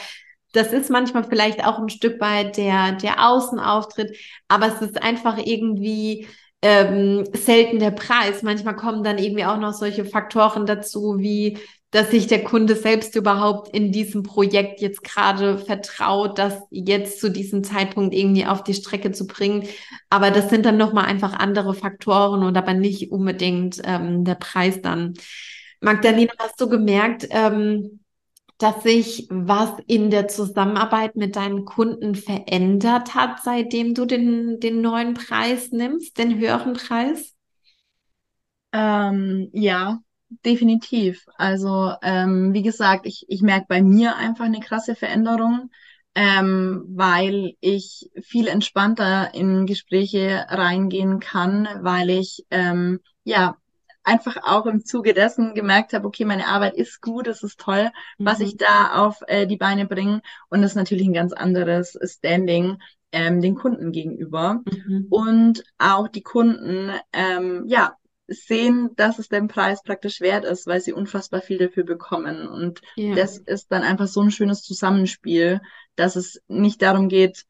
[0.54, 5.36] Das ist manchmal vielleicht auch ein Stück weit der, der Außenauftritt, aber es ist einfach
[5.36, 6.28] irgendwie
[6.62, 8.42] ähm, selten der Preis.
[8.42, 11.58] Manchmal kommen dann irgendwie auch noch solche Faktoren dazu, wie
[11.90, 17.30] dass sich der Kunde selbst überhaupt in diesem Projekt jetzt gerade vertraut, das jetzt zu
[17.30, 19.68] diesem Zeitpunkt irgendwie auf die Strecke zu bringen.
[20.10, 24.82] Aber das sind dann nochmal einfach andere Faktoren und aber nicht unbedingt ähm, der Preis
[24.82, 25.14] dann.
[25.80, 28.00] Magdalena, hast du gemerkt, ähm,
[28.58, 34.80] dass sich was in der Zusammenarbeit mit deinen Kunden verändert hat, seitdem du den, den
[34.80, 37.34] neuen Preis nimmst, den höheren Preis?
[38.72, 40.00] Ähm, ja,
[40.44, 41.24] definitiv.
[41.36, 45.70] Also, ähm, wie gesagt, ich, ich merke bei mir einfach eine krasse Veränderung,
[46.14, 53.56] ähm, weil ich viel entspannter in Gespräche reingehen kann, weil ich ähm, ja
[54.04, 57.90] einfach auch im Zuge dessen gemerkt habe, okay, meine Arbeit ist gut, es ist toll,
[58.18, 58.24] mhm.
[58.24, 60.20] was ich da auf äh, die Beine bringe.
[60.48, 62.78] Und das ist natürlich ein ganz anderes Standing
[63.12, 64.62] ähm, den Kunden gegenüber.
[64.64, 65.06] Mhm.
[65.08, 70.80] Und auch die Kunden, ähm, ja, sehen, dass es den Preis praktisch wert ist, weil
[70.80, 72.48] sie unfassbar viel dafür bekommen.
[72.48, 73.14] Und ja.
[73.14, 75.60] das ist dann einfach so ein schönes Zusammenspiel,
[75.96, 77.44] dass es nicht darum geht,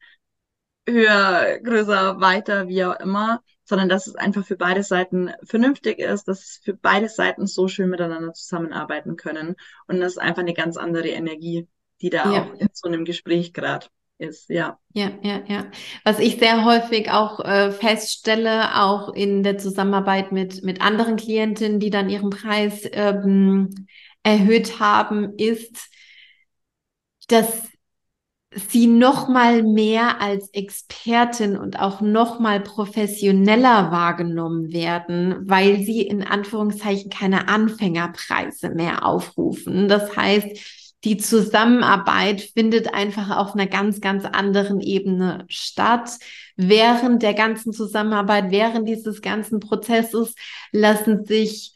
[0.87, 6.27] höher, größer, weiter, wie auch immer, sondern dass es einfach für beide Seiten vernünftig ist,
[6.27, 9.55] dass es für beide Seiten so schön miteinander zusammenarbeiten können.
[9.87, 11.67] Und das ist einfach eine ganz andere Energie,
[12.01, 12.43] die da ja.
[12.43, 14.79] auch in so einem Gespräch gerade ist, ja.
[14.93, 15.65] Ja, ja, ja.
[16.03, 21.79] Was ich sehr häufig auch äh, feststelle, auch in der Zusammenarbeit mit, mit anderen Klientinnen,
[21.79, 23.87] die dann ihren Preis ähm,
[24.23, 25.89] erhöht haben, ist,
[27.27, 27.63] dass
[28.55, 36.01] sie noch mal mehr als Expertin und auch noch mal professioneller wahrgenommen werden, weil sie
[36.01, 39.87] in Anführungszeichen keine Anfängerpreise mehr aufrufen.
[39.89, 40.47] Das heißt,
[41.03, 46.11] die Zusammenarbeit findet einfach auf einer ganz, ganz anderen Ebene statt.
[46.55, 50.33] Während der ganzen Zusammenarbeit, während dieses ganzen Prozesses
[50.71, 51.74] lassen sich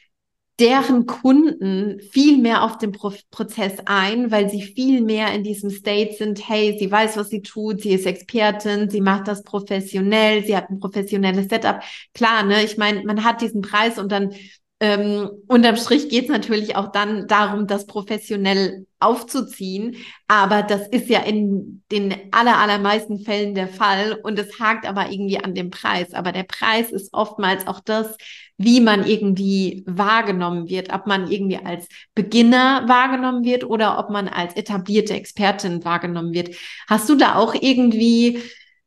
[0.60, 5.70] deren Kunden viel mehr auf den Pro Prozess ein, weil sie viel mehr in diesem
[5.70, 10.44] State sind, hey, sie weiß, was sie tut, sie ist Expertin, sie macht das professionell,
[10.44, 11.82] sie hat ein professionelles Setup.
[12.14, 14.34] Klar, ne, ich meine, man hat diesen Preis und dann
[14.82, 19.98] ähm, unterm Strich geht es natürlich auch dann darum, das professionell aufzuziehen.
[20.28, 24.18] Aber das ist ja in den aller, allermeisten Fällen der Fall.
[24.24, 26.14] Und es hakt aber irgendwie an dem Preis.
[26.14, 28.16] Aber der Preis ist oftmals auch das,
[28.58, 30.94] wie man irgendwie wahrgenommen wird.
[30.94, 36.56] Ob man irgendwie als Beginner wahrgenommen wird oder ob man als etablierte Expertin wahrgenommen wird.
[36.88, 38.40] Hast du da auch irgendwie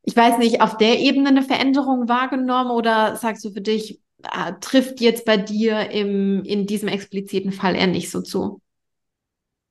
[0.05, 4.01] ich weiß nicht, auf der Ebene eine Veränderung wahrgenommen oder sagst du für dich,
[4.31, 8.61] äh, trifft jetzt bei dir im, in diesem expliziten Fall eher nicht so zu?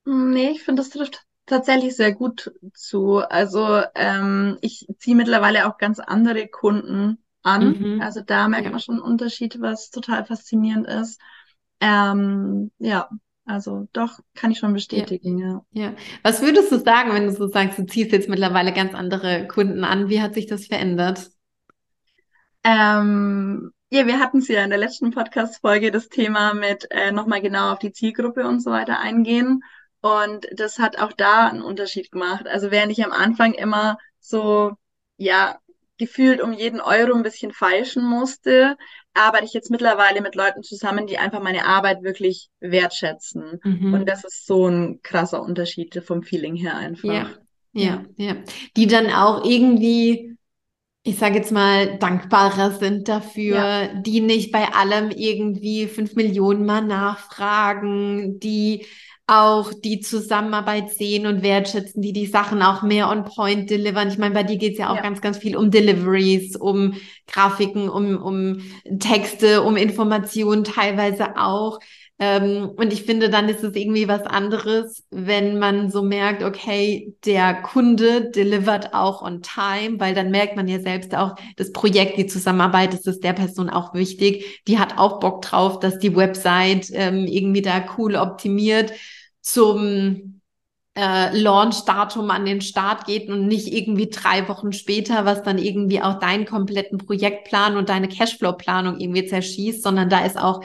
[0.04, 3.18] Nee, ich finde, das trifft tatsächlich sehr gut zu.
[3.18, 7.78] Also ähm, ich ziehe mittlerweile auch ganz andere Kunden an.
[7.78, 8.00] Mhm.
[8.00, 11.20] Also da merkt man schon einen Unterschied, was total faszinierend ist.
[11.80, 13.08] Ähm, ja,
[13.44, 15.64] also doch, kann ich schon bestätigen, ja.
[15.72, 15.84] ja.
[15.84, 15.94] Ja.
[16.22, 19.84] Was würdest du sagen, wenn du so sagst, du ziehst jetzt mittlerweile ganz andere Kunden
[19.84, 20.08] an?
[20.08, 21.30] Wie hat sich das verändert?
[22.64, 27.42] Ähm, ja, wir hatten es ja in der letzten Podcast-Folge das Thema mit äh, nochmal
[27.42, 29.62] genau auf die Zielgruppe und so weiter eingehen.
[30.00, 32.46] Und das hat auch da einen Unterschied gemacht.
[32.46, 34.72] Also während ich am Anfang immer so,
[35.18, 35.58] ja,
[35.98, 38.78] gefühlt um jeden Euro ein bisschen feilschen musste,
[39.12, 43.60] arbeite ich jetzt mittlerweile mit Leuten zusammen, die einfach meine Arbeit wirklich wertschätzen.
[43.62, 43.92] Mhm.
[43.92, 47.12] Und das ist so ein krasser Unterschied vom Feeling her einfach.
[47.12, 47.30] Ja,
[47.74, 48.36] ja, ja.
[48.74, 50.31] Die dann auch irgendwie
[51.04, 53.88] ich sage jetzt mal, dankbarer sind dafür, ja.
[53.94, 58.86] die nicht bei allem irgendwie fünf Millionen mal nachfragen, die
[59.26, 64.08] auch die Zusammenarbeit sehen und wertschätzen, die die Sachen auch mehr on point delivern.
[64.08, 65.02] Ich meine, bei dir geht's ja auch ja.
[65.02, 66.94] ganz, ganz viel um Deliveries, um
[67.26, 68.60] Grafiken, um, um
[68.98, 71.78] Texte, um Informationen teilweise auch.
[72.24, 77.16] Ähm, und ich finde, dann ist es irgendwie was anderes, wenn man so merkt, okay,
[77.24, 82.18] der Kunde delivert auch on time, weil dann merkt man ja selbst auch, das Projekt,
[82.18, 84.62] die Zusammenarbeit, ist es der Person auch wichtig.
[84.68, 88.92] Die hat auch Bock drauf, dass die Website ähm, irgendwie da cool optimiert
[89.40, 90.40] zum
[90.94, 96.00] äh, Launch-Datum an den Start geht und nicht irgendwie drei Wochen später, was dann irgendwie
[96.00, 100.62] auch deinen kompletten Projektplan und deine Cashflow-Planung irgendwie zerschießt, sondern da ist auch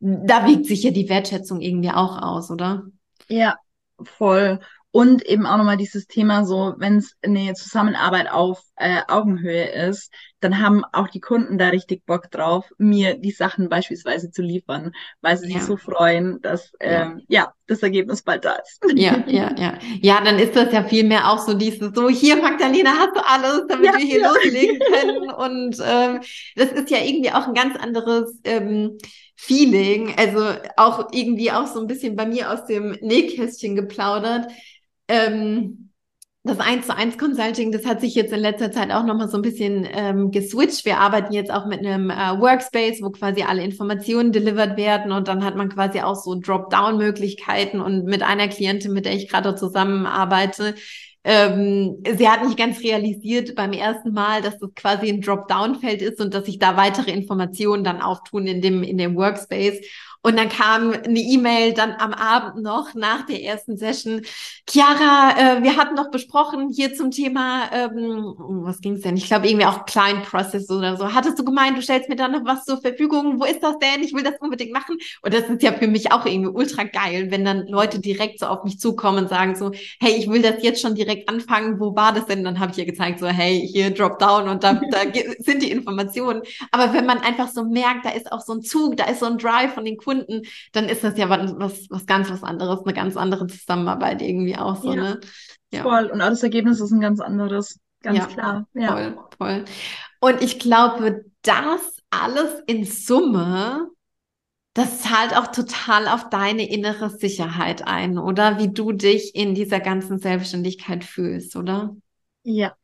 [0.00, 2.84] da wiegt sich ja die Wertschätzung irgendwie auch aus, oder?
[3.28, 3.56] Ja,
[4.02, 4.60] voll.
[4.90, 10.12] Und eben auch nochmal dieses Thema so, wenn es eine Zusammenarbeit auf äh, Augenhöhe ist,
[10.44, 14.92] dann haben auch die Kunden da richtig Bock drauf, mir die Sachen beispielsweise zu liefern,
[15.22, 15.54] weil sie ja.
[15.54, 17.44] sich so freuen, dass ähm, ja.
[17.44, 17.54] ja.
[17.66, 18.84] das Ergebnis bald da ist.
[18.94, 19.78] Ja, ja, ja.
[20.02, 23.66] Ja, dann ist das ja vielmehr auch so dieses so, hier Magdalena, hast du alles,
[23.68, 25.30] damit ja, wir hier loslegen können.
[25.30, 26.20] Und ähm,
[26.56, 28.98] das ist ja irgendwie auch ein ganz anderes ähm,
[29.34, 30.14] Feeling.
[30.16, 34.50] Also auch irgendwie auch so ein bisschen bei mir aus dem Nähkästchen geplaudert.
[35.08, 35.90] Ähm,
[36.46, 39.38] das 1 zu 1 Consulting, das hat sich jetzt in letzter Zeit auch nochmal so
[39.38, 40.84] ein bisschen ähm, geswitcht.
[40.84, 45.26] Wir arbeiten jetzt auch mit einem äh, Workspace, wo quasi alle Informationen delivered werden und
[45.26, 49.54] dann hat man quasi auch so Drop-Down-Möglichkeiten und mit einer Klientin, mit der ich gerade
[49.54, 50.74] zusammenarbeite,
[51.26, 56.20] ähm, sie hat nicht ganz realisiert beim ersten Mal, dass das quasi ein Dropdown-Feld ist
[56.20, 59.80] und dass sich da weitere Informationen dann auftun in dem, in dem Workspace.
[60.24, 64.22] Und dann kam eine E-Mail dann am Abend noch nach der ersten Session.
[64.66, 69.18] Chiara, äh, wir hatten noch besprochen hier zum Thema, ähm, was ging es denn?
[69.18, 71.12] Ich glaube irgendwie auch Client Process oder so.
[71.12, 73.38] Hattest du gemeint, du stellst mir dann noch was zur Verfügung?
[73.38, 74.02] Wo ist das denn?
[74.02, 74.96] Ich will das unbedingt machen.
[75.20, 78.46] Und das ist ja für mich auch irgendwie ultra geil, wenn dann Leute direkt so
[78.46, 81.78] auf mich zukommen und sagen so, hey, ich will das jetzt schon direkt anfangen.
[81.80, 82.44] Wo war das denn?
[82.44, 85.00] Dann habe ich ihr gezeigt so, hey, hier Drop Down und da, da
[85.40, 86.40] sind die Informationen.
[86.70, 89.26] Aber wenn man einfach so merkt, da ist auch so ein Zug, da ist so
[89.26, 92.42] ein Drive von den Kunden Kunden, dann ist das ja was, was, was ganz was
[92.42, 95.02] anderes, eine ganz andere Zusammenarbeit irgendwie auch so, ja.
[95.02, 95.20] ne?
[95.72, 95.82] Ja.
[95.82, 96.06] Voll.
[96.06, 97.80] Und auch das Ergebnis ist ein ganz anderes.
[98.02, 98.68] Ganz ja, klar.
[98.74, 98.92] Ja.
[98.92, 99.64] Voll, voll.
[100.20, 103.90] Und ich glaube, das alles in Summe,
[104.74, 108.58] das zahlt auch total auf deine innere Sicherheit ein, oder?
[108.58, 111.96] Wie du dich in dieser ganzen Selbstständigkeit fühlst, oder?
[112.44, 112.74] Ja,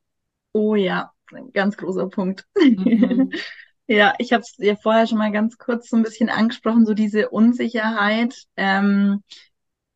[0.53, 2.45] oh ja, ein ganz großer Punkt.
[2.57, 3.33] Mhm.
[3.91, 6.95] Ja, ich habe es dir vorher schon mal ganz kurz so ein bisschen angesprochen, so
[6.95, 8.45] diese Unsicherheit.
[8.57, 9.25] Ähm,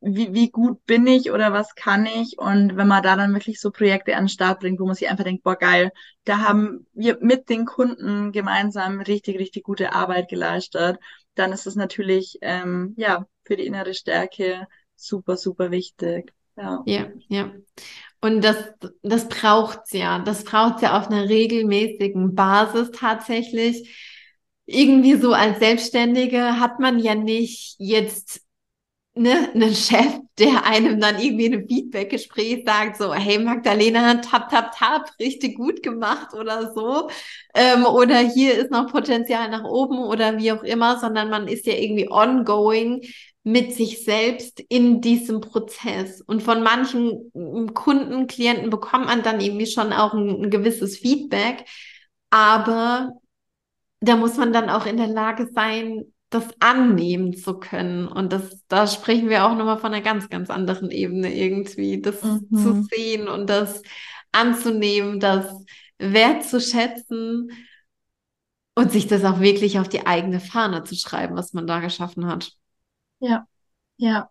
[0.01, 2.37] wie, wie gut bin ich oder was kann ich?
[2.37, 5.09] Und wenn man da dann wirklich so Projekte an den Start bringt, wo man sich
[5.09, 5.93] einfach denkt, boah, geil,
[6.25, 10.99] da haben wir mit den Kunden gemeinsam richtig, richtig gute Arbeit geleistet,
[11.37, 16.33] dann ist es natürlich, ähm, ja, für die innere Stärke super, super wichtig.
[16.57, 17.07] Ja, ja.
[17.29, 17.53] ja.
[18.25, 18.57] Und das,
[19.03, 20.19] das braucht's ja.
[20.19, 23.95] Das braucht's ja auf einer regelmäßigen Basis tatsächlich.
[24.65, 28.41] Irgendwie so als Selbstständige hat man ja nicht jetzt
[29.15, 34.49] ne, einen Chef, der einem dann irgendwie in einem Feedback-Gespräch sagt, so, hey Magdalena, tap,
[34.49, 37.11] tap, tap, richtig gut gemacht oder so.
[37.55, 41.67] Ähm, oder hier ist noch Potenzial nach oben oder wie auch immer, sondern man ist
[41.67, 43.03] ja irgendwie ongoing
[43.45, 46.23] mit sich selbst in diesem Prozess.
[46.23, 47.31] Und von manchen
[47.75, 51.65] Kunden, Klienten bekommt man dann irgendwie schon auch ein, ein gewisses Feedback.
[52.31, 53.13] Aber
[54.01, 58.09] da muss man dann auch in der Lage sein, das annehmen zu können.
[58.09, 62.23] Und das, da sprechen wir auch nochmal von einer ganz, ganz anderen Ebene irgendwie, das
[62.23, 62.49] mhm.
[62.57, 63.83] zu sehen und das
[64.33, 65.47] anzunehmen, das
[65.99, 67.53] wertzuschätzen
[68.75, 72.27] und sich das auch wirklich auf die eigene Fahne zu schreiben, was man da geschaffen
[72.27, 72.53] hat.
[73.21, 73.47] Ja,
[73.97, 74.31] ja.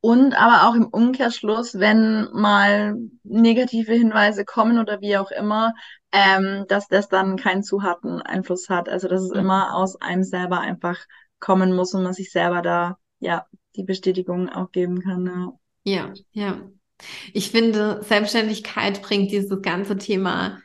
[0.00, 5.74] Und aber auch im Umkehrschluss, wenn mal negative Hinweise kommen oder wie auch immer,
[6.12, 8.88] ähm, dass das dann keinen zu harten Einfluss hat.
[8.88, 10.98] Also dass es immer aus einem selber einfach
[11.40, 15.58] kommen muss und man sich selber da ja die Bestätigung auch geben kann.
[15.84, 16.12] Ja, ja.
[16.32, 16.60] ja.
[17.32, 20.60] Ich finde, Selbstständigkeit bringt dieses ganze Thema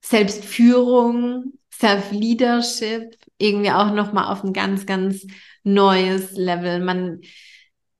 [0.00, 5.26] Selbstführung, Self-Leadership irgendwie auch nochmal auf ein ganz, ganz
[5.66, 6.80] neues Level.
[6.80, 7.20] Man,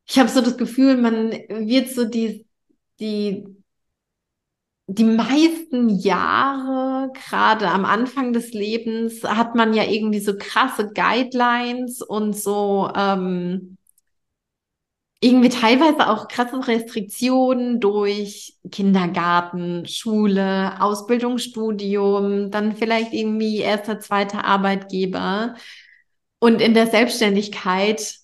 [0.06, 2.46] ich habe so das Gefühl, man wird so die,
[3.00, 3.44] die
[4.88, 12.02] die meisten Jahre, gerade am Anfang des Lebens, hat man ja irgendwie so krasse Guidelines
[12.02, 13.76] und so ähm,
[15.20, 25.54] irgendwie teilweise auch krasse Restriktionen durch Kindergarten, Schule, Ausbildungsstudium, dann vielleicht irgendwie erster, zweiter Arbeitgeber.
[26.38, 28.16] Und in der Selbstständigkeit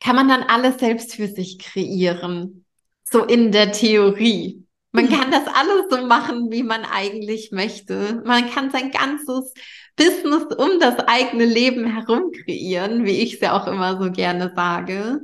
[0.00, 2.64] kann man dann alles selbst für sich kreieren.
[3.04, 4.64] So in der Theorie.
[4.92, 8.22] Man kann das alles so machen, wie man eigentlich möchte.
[8.24, 9.52] Man kann sein ganzes
[9.94, 14.52] Business um das eigene Leben herum kreieren, wie ich es ja auch immer so gerne
[14.56, 15.20] sage.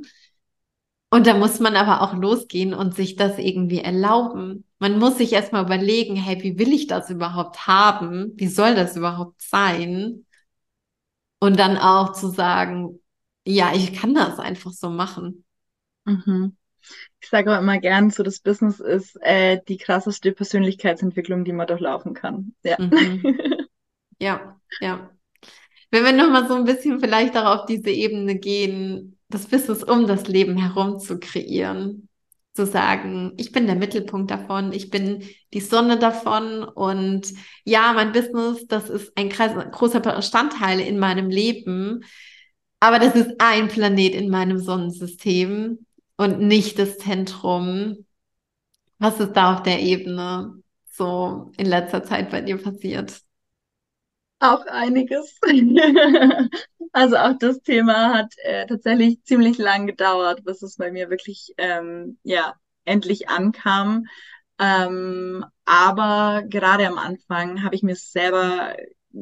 [1.11, 4.65] Und da muss man aber auch losgehen und sich das irgendwie erlauben.
[4.79, 8.33] Man muss sich erstmal überlegen, hey, wie will ich das überhaupt haben?
[8.37, 10.25] Wie soll das überhaupt sein?
[11.43, 13.01] Und dann auch zu sagen,
[13.45, 15.45] ja, ich kann das einfach so machen.
[16.05, 16.57] Mhm
[17.21, 21.67] ich sage auch immer gern, so das Business ist äh, die krasseste Persönlichkeitsentwicklung, die man
[21.67, 22.55] durchlaufen kann.
[22.63, 22.77] Ja.
[22.79, 23.23] Mhm.
[24.19, 25.11] ja, ja.
[25.91, 30.07] Wenn wir nochmal so ein bisschen vielleicht auch auf diese Ebene gehen, das Business um
[30.07, 32.09] das Leben herum zu kreieren,
[32.55, 37.33] zu sagen, ich bin der Mittelpunkt davon, ich bin die Sonne davon und
[37.65, 42.05] ja, mein Business, das ist ein großer Bestandteil in meinem Leben,
[42.81, 45.87] aber das ist ein Planet in meinem Sonnensystem
[46.17, 48.07] und nicht das Zentrum.
[48.99, 53.23] Was ist da auf der Ebene so in letzter Zeit bei dir passiert?
[54.43, 55.39] Auch einiges.
[56.93, 61.55] also auch das Thema hat äh, tatsächlich ziemlich lang gedauert, bis es bei mir wirklich
[61.59, 64.07] ähm, ja endlich ankam.
[64.59, 68.75] Ähm, aber gerade am Anfang habe ich mir selber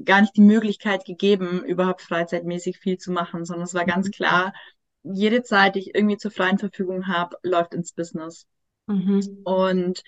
[0.06, 4.12] gar nicht die Möglichkeit gegeben, überhaupt freizeitmäßig viel zu machen, sondern es war ganz mhm.
[4.12, 4.54] klar,
[5.02, 8.46] jede Zeit, die ich irgendwie zur freien Verfügung habe, läuft ins Business.
[8.86, 9.42] Mhm.
[9.44, 10.02] Und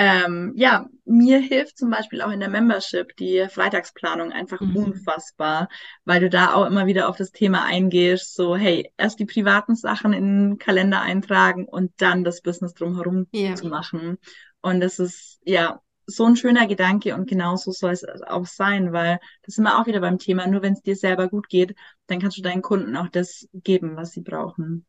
[0.00, 4.76] ähm, ja, mir hilft zum Beispiel auch in der Membership die Freitagsplanung einfach mhm.
[4.76, 5.68] unfassbar,
[6.04, 9.74] weil du da auch immer wieder auf das Thema eingehst, so hey, erst die privaten
[9.74, 13.56] Sachen in den Kalender eintragen und dann das Business drumherum yeah.
[13.56, 14.18] zu machen.
[14.60, 19.18] Und das ist ja so ein schöner Gedanke und genauso soll es auch sein, weil
[19.42, 21.74] das sind wir auch wieder beim Thema, nur wenn es dir selber gut geht,
[22.06, 24.86] dann kannst du deinen Kunden auch das geben, was sie brauchen.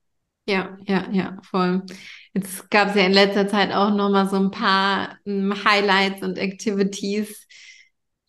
[0.50, 1.84] Ja, ja, ja, voll.
[2.34, 6.24] Jetzt gab es ja in letzter Zeit auch nochmal so ein paar um, hm, Highlights
[6.24, 7.48] und Activities,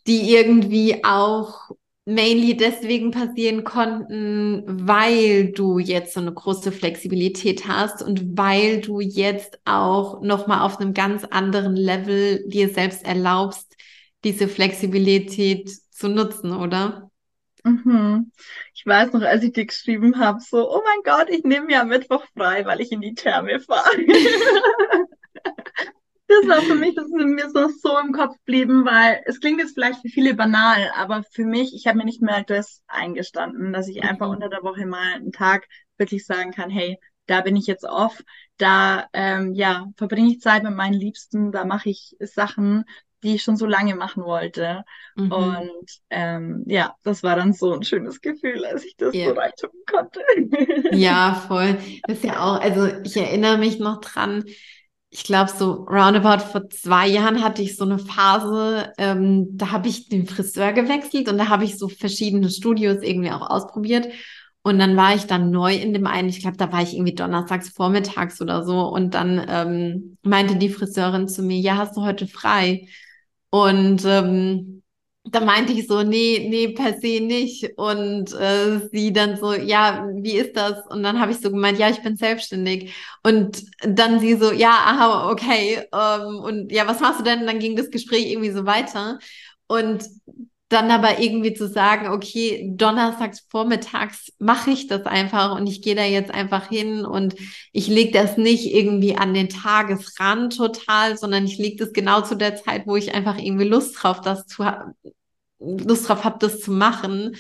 [0.07, 1.71] die irgendwie auch
[2.05, 9.01] mainly deswegen passieren konnten, weil du jetzt so eine große Flexibilität hast und weil du
[9.01, 13.77] jetzt auch noch mal auf einem ganz anderen Level dir selbst erlaubst,
[14.25, 17.10] diese Flexibilität zu nutzen, oder?
[17.65, 18.33] Mhm.
[18.75, 21.85] Ich weiß noch, als ich dir geschrieben habe, so, oh mein Gott, ich nehme ja
[21.85, 23.97] Mittwoch frei, weil ich in die Therme fahre.
[26.31, 29.61] das war für mich, das ist mir so, so im Kopf geblieben, weil es klingt
[29.61, 33.73] jetzt vielleicht für viele banal, aber für mich, ich habe mir nicht mehr das eingestanden,
[33.73, 34.35] dass ich einfach mhm.
[34.35, 35.67] unter der Woche mal einen Tag
[35.99, 38.23] wirklich sagen kann, hey, da bin ich jetzt off,
[38.57, 42.85] da ähm, ja, verbringe ich Zeit mit meinen Liebsten, da mache ich Sachen,
[43.23, 44.85] die ich schon so lange machen wollte.
[45.15, 45.33] Mhm.
[45.33, 49.29] Und ähm, ja, das war dann so ein schönes Gefühl, als ich das yeah.
[49.29, 50.21] so reintun konnte.
[50.97, 51.79] ja, voll.
[52.05, 54.45] Das ist ja auch, also ich erinnere mich noch dran,
[55.13, 59.89] ich glaube, so roundabout vor zwei Jahren hatte ich so eine Phase, ähm, da habe
[59.89, 64.07] ich den Friseur gewechselt und da habe ich so verschiedene Studios irgendwie auch ausprobiert.
[64.63, 67.15] Und dann war ich dann neu in dem einen, ich glaube, da war ich irgendwie
[67.15, 68.83] donnerstags vormittags oder so.
[68.83, 72.87] Und dann ähm, meinte die Friseurin zu mir, ja, hast du heute frei?
[73.51, 74.83] Und ähm,
[75.25, 77.77] da meinte ich so, nee, nee, per se nicht.
[77.77, 80.87] Und äh, sie dann so, ja, wie ist das?
[80.89, 82.95] Und dann habe ich so gemeint, ja, ich bin selbstständig.
[83.23, 85.85] Und dann sie so, ja, aha, okay.
[85.93, 87.41] Ähm, und ja, was machst du denn?
[87.41, 89.19] Und dann ging das Gespräch irgendwie so weiter.
[89.67, 90.05] Und
[90.71, 95.97] dann aber irgendwie zu sagen, okay, donnerstags vormittags mache ich das einfach und ich gehe
[95.97, 97.35] da jetzt einfach hin und
[97.73, 102.37] ich lege das nicht irgendwie an den Tagesrand total, sondern ich lege das genau zu
[102.37, 104.65] der Zeit, wo ich einfach irgendwie Lust drauf, das zu
[105.59, 107.37] Lust drauf habe, das zu machen.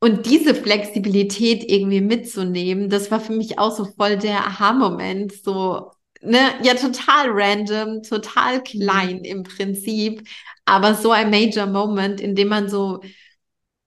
[0.00, 5.90] Und diese Flexibilität irgendwie mitzunehmen, das war für mich auch so voll der Aha-Moment, so
[6.20, 10.28] ne, ja total random, total klein im Prinzip,
[10.64, 13.00] aber so ein Major Moment, in dem man so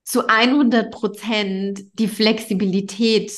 [0.04, 3.32] zu 100 Prozent die Flexibilität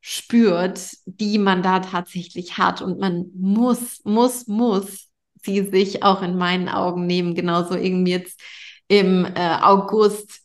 [0.00, 2.82] spürt, die man da tatsächlich hat.
[2.82, 5.08] Und man muss, muss, muss
[5.42, 8.40] sie sich auch in meinen Augen nehmen, genauso irgendwie jetzt
[8.88, 10.40] im äh, August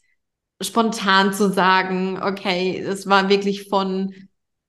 [0.61, 4.13] spontan zu sagen, okay, es war wirklich von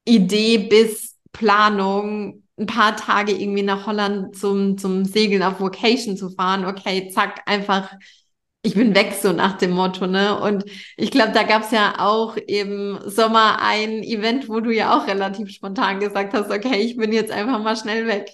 [0.05, 6.31] Idee bis Planung ein paar Tage irgendwie nach Holland zum, zum Segeln auf Vocation zu
[6.31, 6.65] fahren.
[6.65, 7.93] Okay, zack, einfach,
[8.63, 10.39] ich bin weg, so nach dem Motto, ne?
[10.41, 10.65] Und
[10.97, 15.07] ich glaube, da gab es ja auch im Sommer ein Event, wo du ja auch
[15.07, 18.31] relativ spontan gesagt hast, okay, ich bin jetzt einfach mal schnell weg.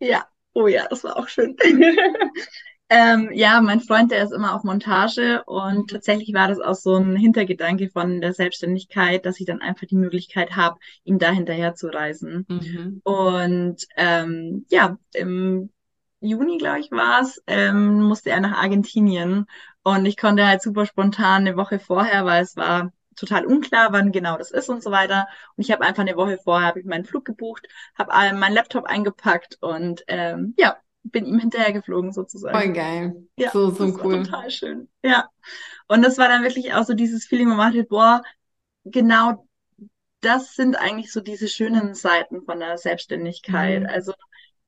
[0.00, 1.56] Ja, oh ja, das war auch schön.
[2.92, 5.86] Ähm, ja, mein Freund, der ist immer auf Montage und mhm.
[5.86, 9.96] tatsächlich war das auch so ein Hintergedanke von der Selbstständigkeit, dass ich dann einfach die
[9.96, 12.46] Möglichkeit habe, ihm da hinterher zu reisen.
[12.48, 13.00] Mhm.
[13.04, 15.70] Und ähm, ja, im
[16.20, 19.46] Juni, glaube ich, war es, ähm, musste er nach Argentinien
[19.84, 24.10] und ich konnte halt super spontan eine Woche vorher, weil es war total unklar, wann
[24.10, 25.28] genau das ist und so weiter.
[25.56, 28.84] Und ich habe einfach eine Woche vorher habe ich meinen Flug gebucht, habe meinen Laptop
[28.86, 32.58] eingepackt und ähm, ja, bin ihm hinterhergeflogen sozusagen.
[32.58, 33.26] Voll geil.
[33.36, 34.18] Ja, so, so das cool.
[34.18, 34.88] War total schön.
[35.02, 35.28] Ja.
[35.88, 38.22] Und das war dann wirklich auch so dieses Feeling, wo man dachte, boah,
[38.84, 39.46] genau
[40.20, 43.82] das sind eigentlich so diese schönen Seiten von der Selbstständigkeit.
[43.82, 43.88] Mhm.
[43.88, 44.12] Also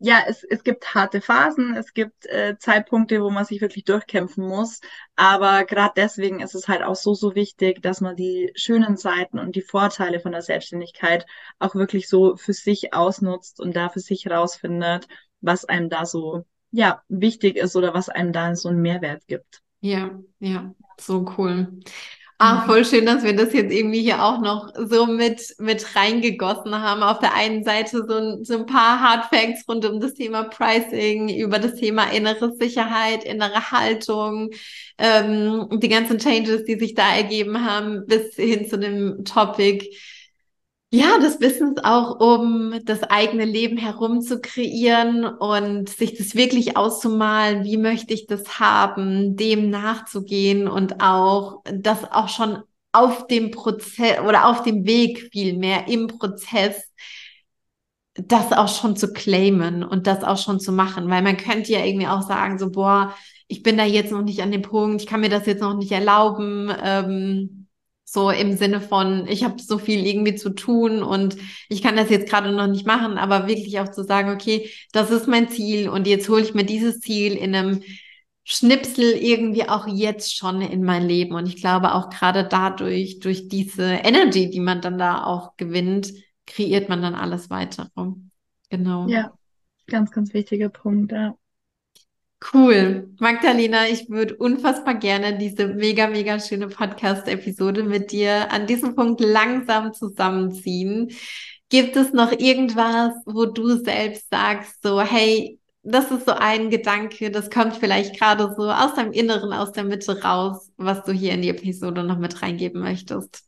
[0.04, 4.44] ja, es, es gibt harte Phasen, es gibt äh, Zeitpunkte, wo man sich wirklich durchkämpfen
[4.44, 4.80] muss.
[5.14, 9.38] Aber gerade deswegen ist es halt auch so, so wichtig, dass man die schönen Seiten
[9.38, 11.24] und die Vorteile von der Selbstständigkeit
[11.60, 15.06] auch wirklich so für sich ausnutzt und da für sich rausfindet
[15.42, 19.60] was einem da so, ja, wichtig ist oder was einem da so einen Mehrwert gibt.
[19.80, 21.80] Ja, ja, so cool.
[22.44, 26.74] Ah, voll schön, dass wir das jetzt irgendwie hier auch noch so mit, mit reingegossen
[26.74, 27.04] haben.
[27.04, 30.42] Auf der einen Seite so ein, so ein paar Hard Facts rund um das Thema
[30.42, 34.50] Pricing, über das Thema innere Sicherheit, innere Haltung,
[34.98, 39.96] ähm, die ganzen Changes, die sich da ergeben haben, bis hin zu dem Topic
[40.94, 46.76] ja, des Wissens auch, um das eigene Leben herum zu kreieren und sich das wirklich
[46.76, 52.62] auszumalen, wie möchte ich das haben, dem nachzugehen und auch das auch schon
[52.92, 56.92] auf dem Prozess oder auf dem Weg vielmehr im Prozess
[58.14, 61.84] das auch schon zu claimen und das auch schon zu machen, weil man könnte ja
[61.84, 63.14] irgendwie auch sagen, so, boah,
[63.48, 65.74] ich bin da jetzt noch nicht an dem Punkt, ich kann mir das jetzt noch
[65.74, 67.61] nicht erlauben, ähm,
[68.12, 71.36] so im Sinne von, ich habe so viel irgendwie zu tun und
[71.68, 75.10] ich kann das jetzt gerade noch nicht machen, aber wirklich auch zu sagen, okay, das
[75.10, 77.82] ist mein Ziel und jetzt hole ich mir dieses Ziel in einem
[78.44, 81.34] Schnipsel irgendwie auch jetzt schon in mein Leben.
[81.34, 86.12] Und ich glaube auch gerade dadurch, durch diese Energy, die man dann da auch gewinnt,
[86.46, 87.86] kreiert man dann alles weitere.
[88.68, 89.06] Genau.
[89.08, 89.32] Ja,
[89.86, 91.36] ganz, ganz wichtiger Punkt, ja.
[92.50, 93.14] Cool.
[93.20, 99.20] Magdalena, ich würde unfassbar gerne diese mega, mega schöne Podcast-Episode mit dir an diesem Punkt
[99.20, 101.12] langsam zusammenziehen.
[101.68, 107.30] Gibt es noch irgendwas, wo du selbst sagst, so, hey, das ist so ein Gedanke,
[107.30, 111.32] das kommt vielleicht gerade so aus deinem Inneren, aus der Mitte raus, was du hier
[111.32, 113.44] in die Episode noch mit reingeben möchtest?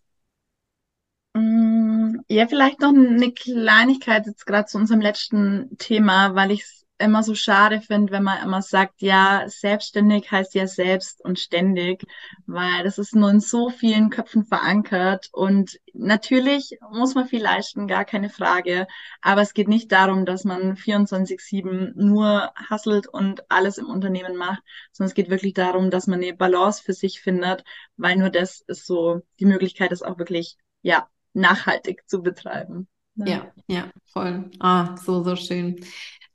[1.34, 6.83] Mm, ja, vielleicht noch eine Kleinigkeit jetzt gerade zu unserem letzten Thema, weil ich es
[6.98, 12.04] immer so schade finde, wenn man immer sagt, ja, selbstständig heißt ja selbst und ständig,
[12.46, 17.88] weil das ist nur in so vielen Köpfen verankert und natürlich muss man viel leisten,
[17.88, 18.86] gar keine Frage,
[19.22, 24.62] aber es geht nicht darum, dass man 24/7 nur hasselt und alles im Unternehmen macht,
[24.92, 27.64] sondern es geht wirklich darum, dass man eine Balance für sich findet,
[27.96, 32.86] weil nur das ist so die Möglichkeit, es auch wirklich, ja, nachhaltig zu betreiben.
[33.16, 34.50] Ja, ja, voll.
[34.58, 35.84] Ah, so, so schön.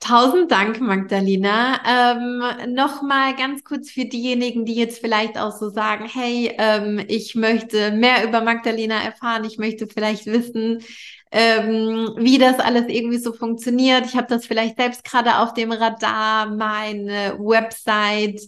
[0.00, 1.78] Tausend Dank, Magdalena.
[1.86, 7.34] Ähm, Nochmal ganz kurz für diejenigen, die jetzt vielleicht auch so sagen, hey, ähm, ich
[7.34, 10.82] möchte mehr über Magdalena erfahren, ich möchte vielleicht wissen,
[11.30, 14.06] ähm, wie das alles irgendwie so funktioniert.
[14.06, 18.40] Ich habe das vielleicht selbst gerade auf dem Radar, meine Website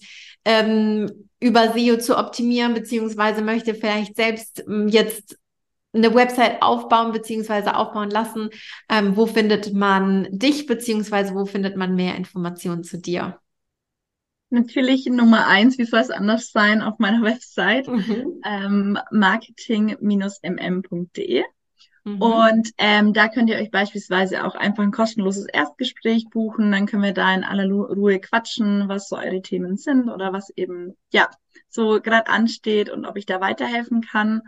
[0.47, 5.37] ähm, über SEO zu optimieren, beziehungsweise möchte vielleicht selbst ähm, jetzt
[5.93, 8.49] eine Website aufbauen beziehungsweise aufbauen lassen,
[8.89, 13.39] ähm, wo findet man dich beziehungsweise wo findet man mehr Informationen zu dir?
[14.51, 18.41] Natürlich Nummer eins, wie soll es anders sein, auf meiner Website mhm.
[18.45, 21.45] ähm, marketing-mm.de.
[22.05, 22.21] Mhm.
[22.21, 26.73] Und ähm, da könnt ihr euch beispielsweise auch einfach ein kostenloses Erstgespräch buchen.
[26.73, 30.51] Dann können wir da in aller Ruhe quatschen, was so eure Themen sind oder was
[30.51, 31.31] eben ja
[31.69, 34.43] so gerade ansteht und ob ich da weiterhelfen kann.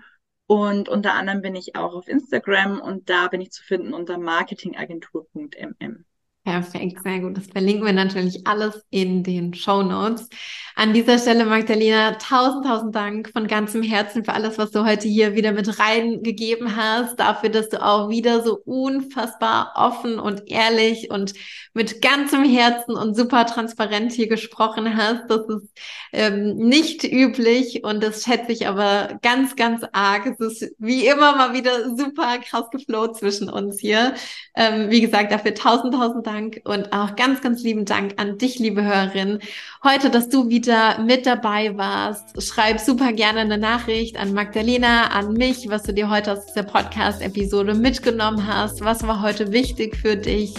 [0.46, 4.18] Und unter anderem bin ich auch auf Instagram und da bin ich zu finden unter
[4.18, 6.04] marketingagentur.mm.
[6.44, 7.38] Perfekt, sehr gut.
[7.38, 10.28] Das verlinken wir natürlich alles in den Show Notes.
[10.76, 15.08] An dieser Stelle, Magdalena, tausend, tausend Dank von ganzem Herzen für alles, was du heute
[15.08, 21.10] hier wieder mit reingegeben hast, dafür, dass du auch wieder so unfassbar offen und ehrlich
[21.10, 21.32] und
[21.72, 25.30] mit ganzem Herzen und super transparent hier gesprochen hast.
[25.30, 25.68] Das ist
[26.12, 30.26] ähm, nicht üblich und das schätze ich aber ganz, ganz arg.
[30.26, 34.14] Es ist wie immer mal wieder super krass geflowt zwischen uns hier.
[34.54, 38.38] Ähm, wie gesagt, dafür tausend, tausend Dank Dank und auch ganz, ganz lieben Dank an
[38.38, 39.38] dich, liebe Hörerin.
[39.84, 42.42] Heute, dass du wieder mit dabei warst.
[42.42, 46.64] Schreib super gerne eine Nachricht an Magdalena, an mich, was du dir heute aus dieser
[46.64, 48.80] Podcast-Episode mitgenommen hast.
[48.80, 50.54] Was war heute wichtig für dich?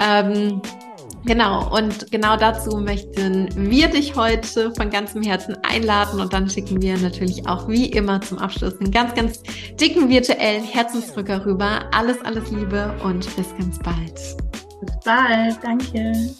[0.00, 0.60] Ähm,
[1.24, 6.80] Genau, und genau dazu möchten wir dich heute von ganzem Herzen einladen und dann schicken
[6.80, 9.42] wir natürlich auch wie immer zum Abschluss einen ganz, ganz
[9.80, 11.80] dicken virtuellen Herzensdrücker rüber.
[11.90, 14.65] Alles, alles Liebe und bis ganz bald.
[14.86, 15.58] Bis bald.
[15.62, 16.36] Danke.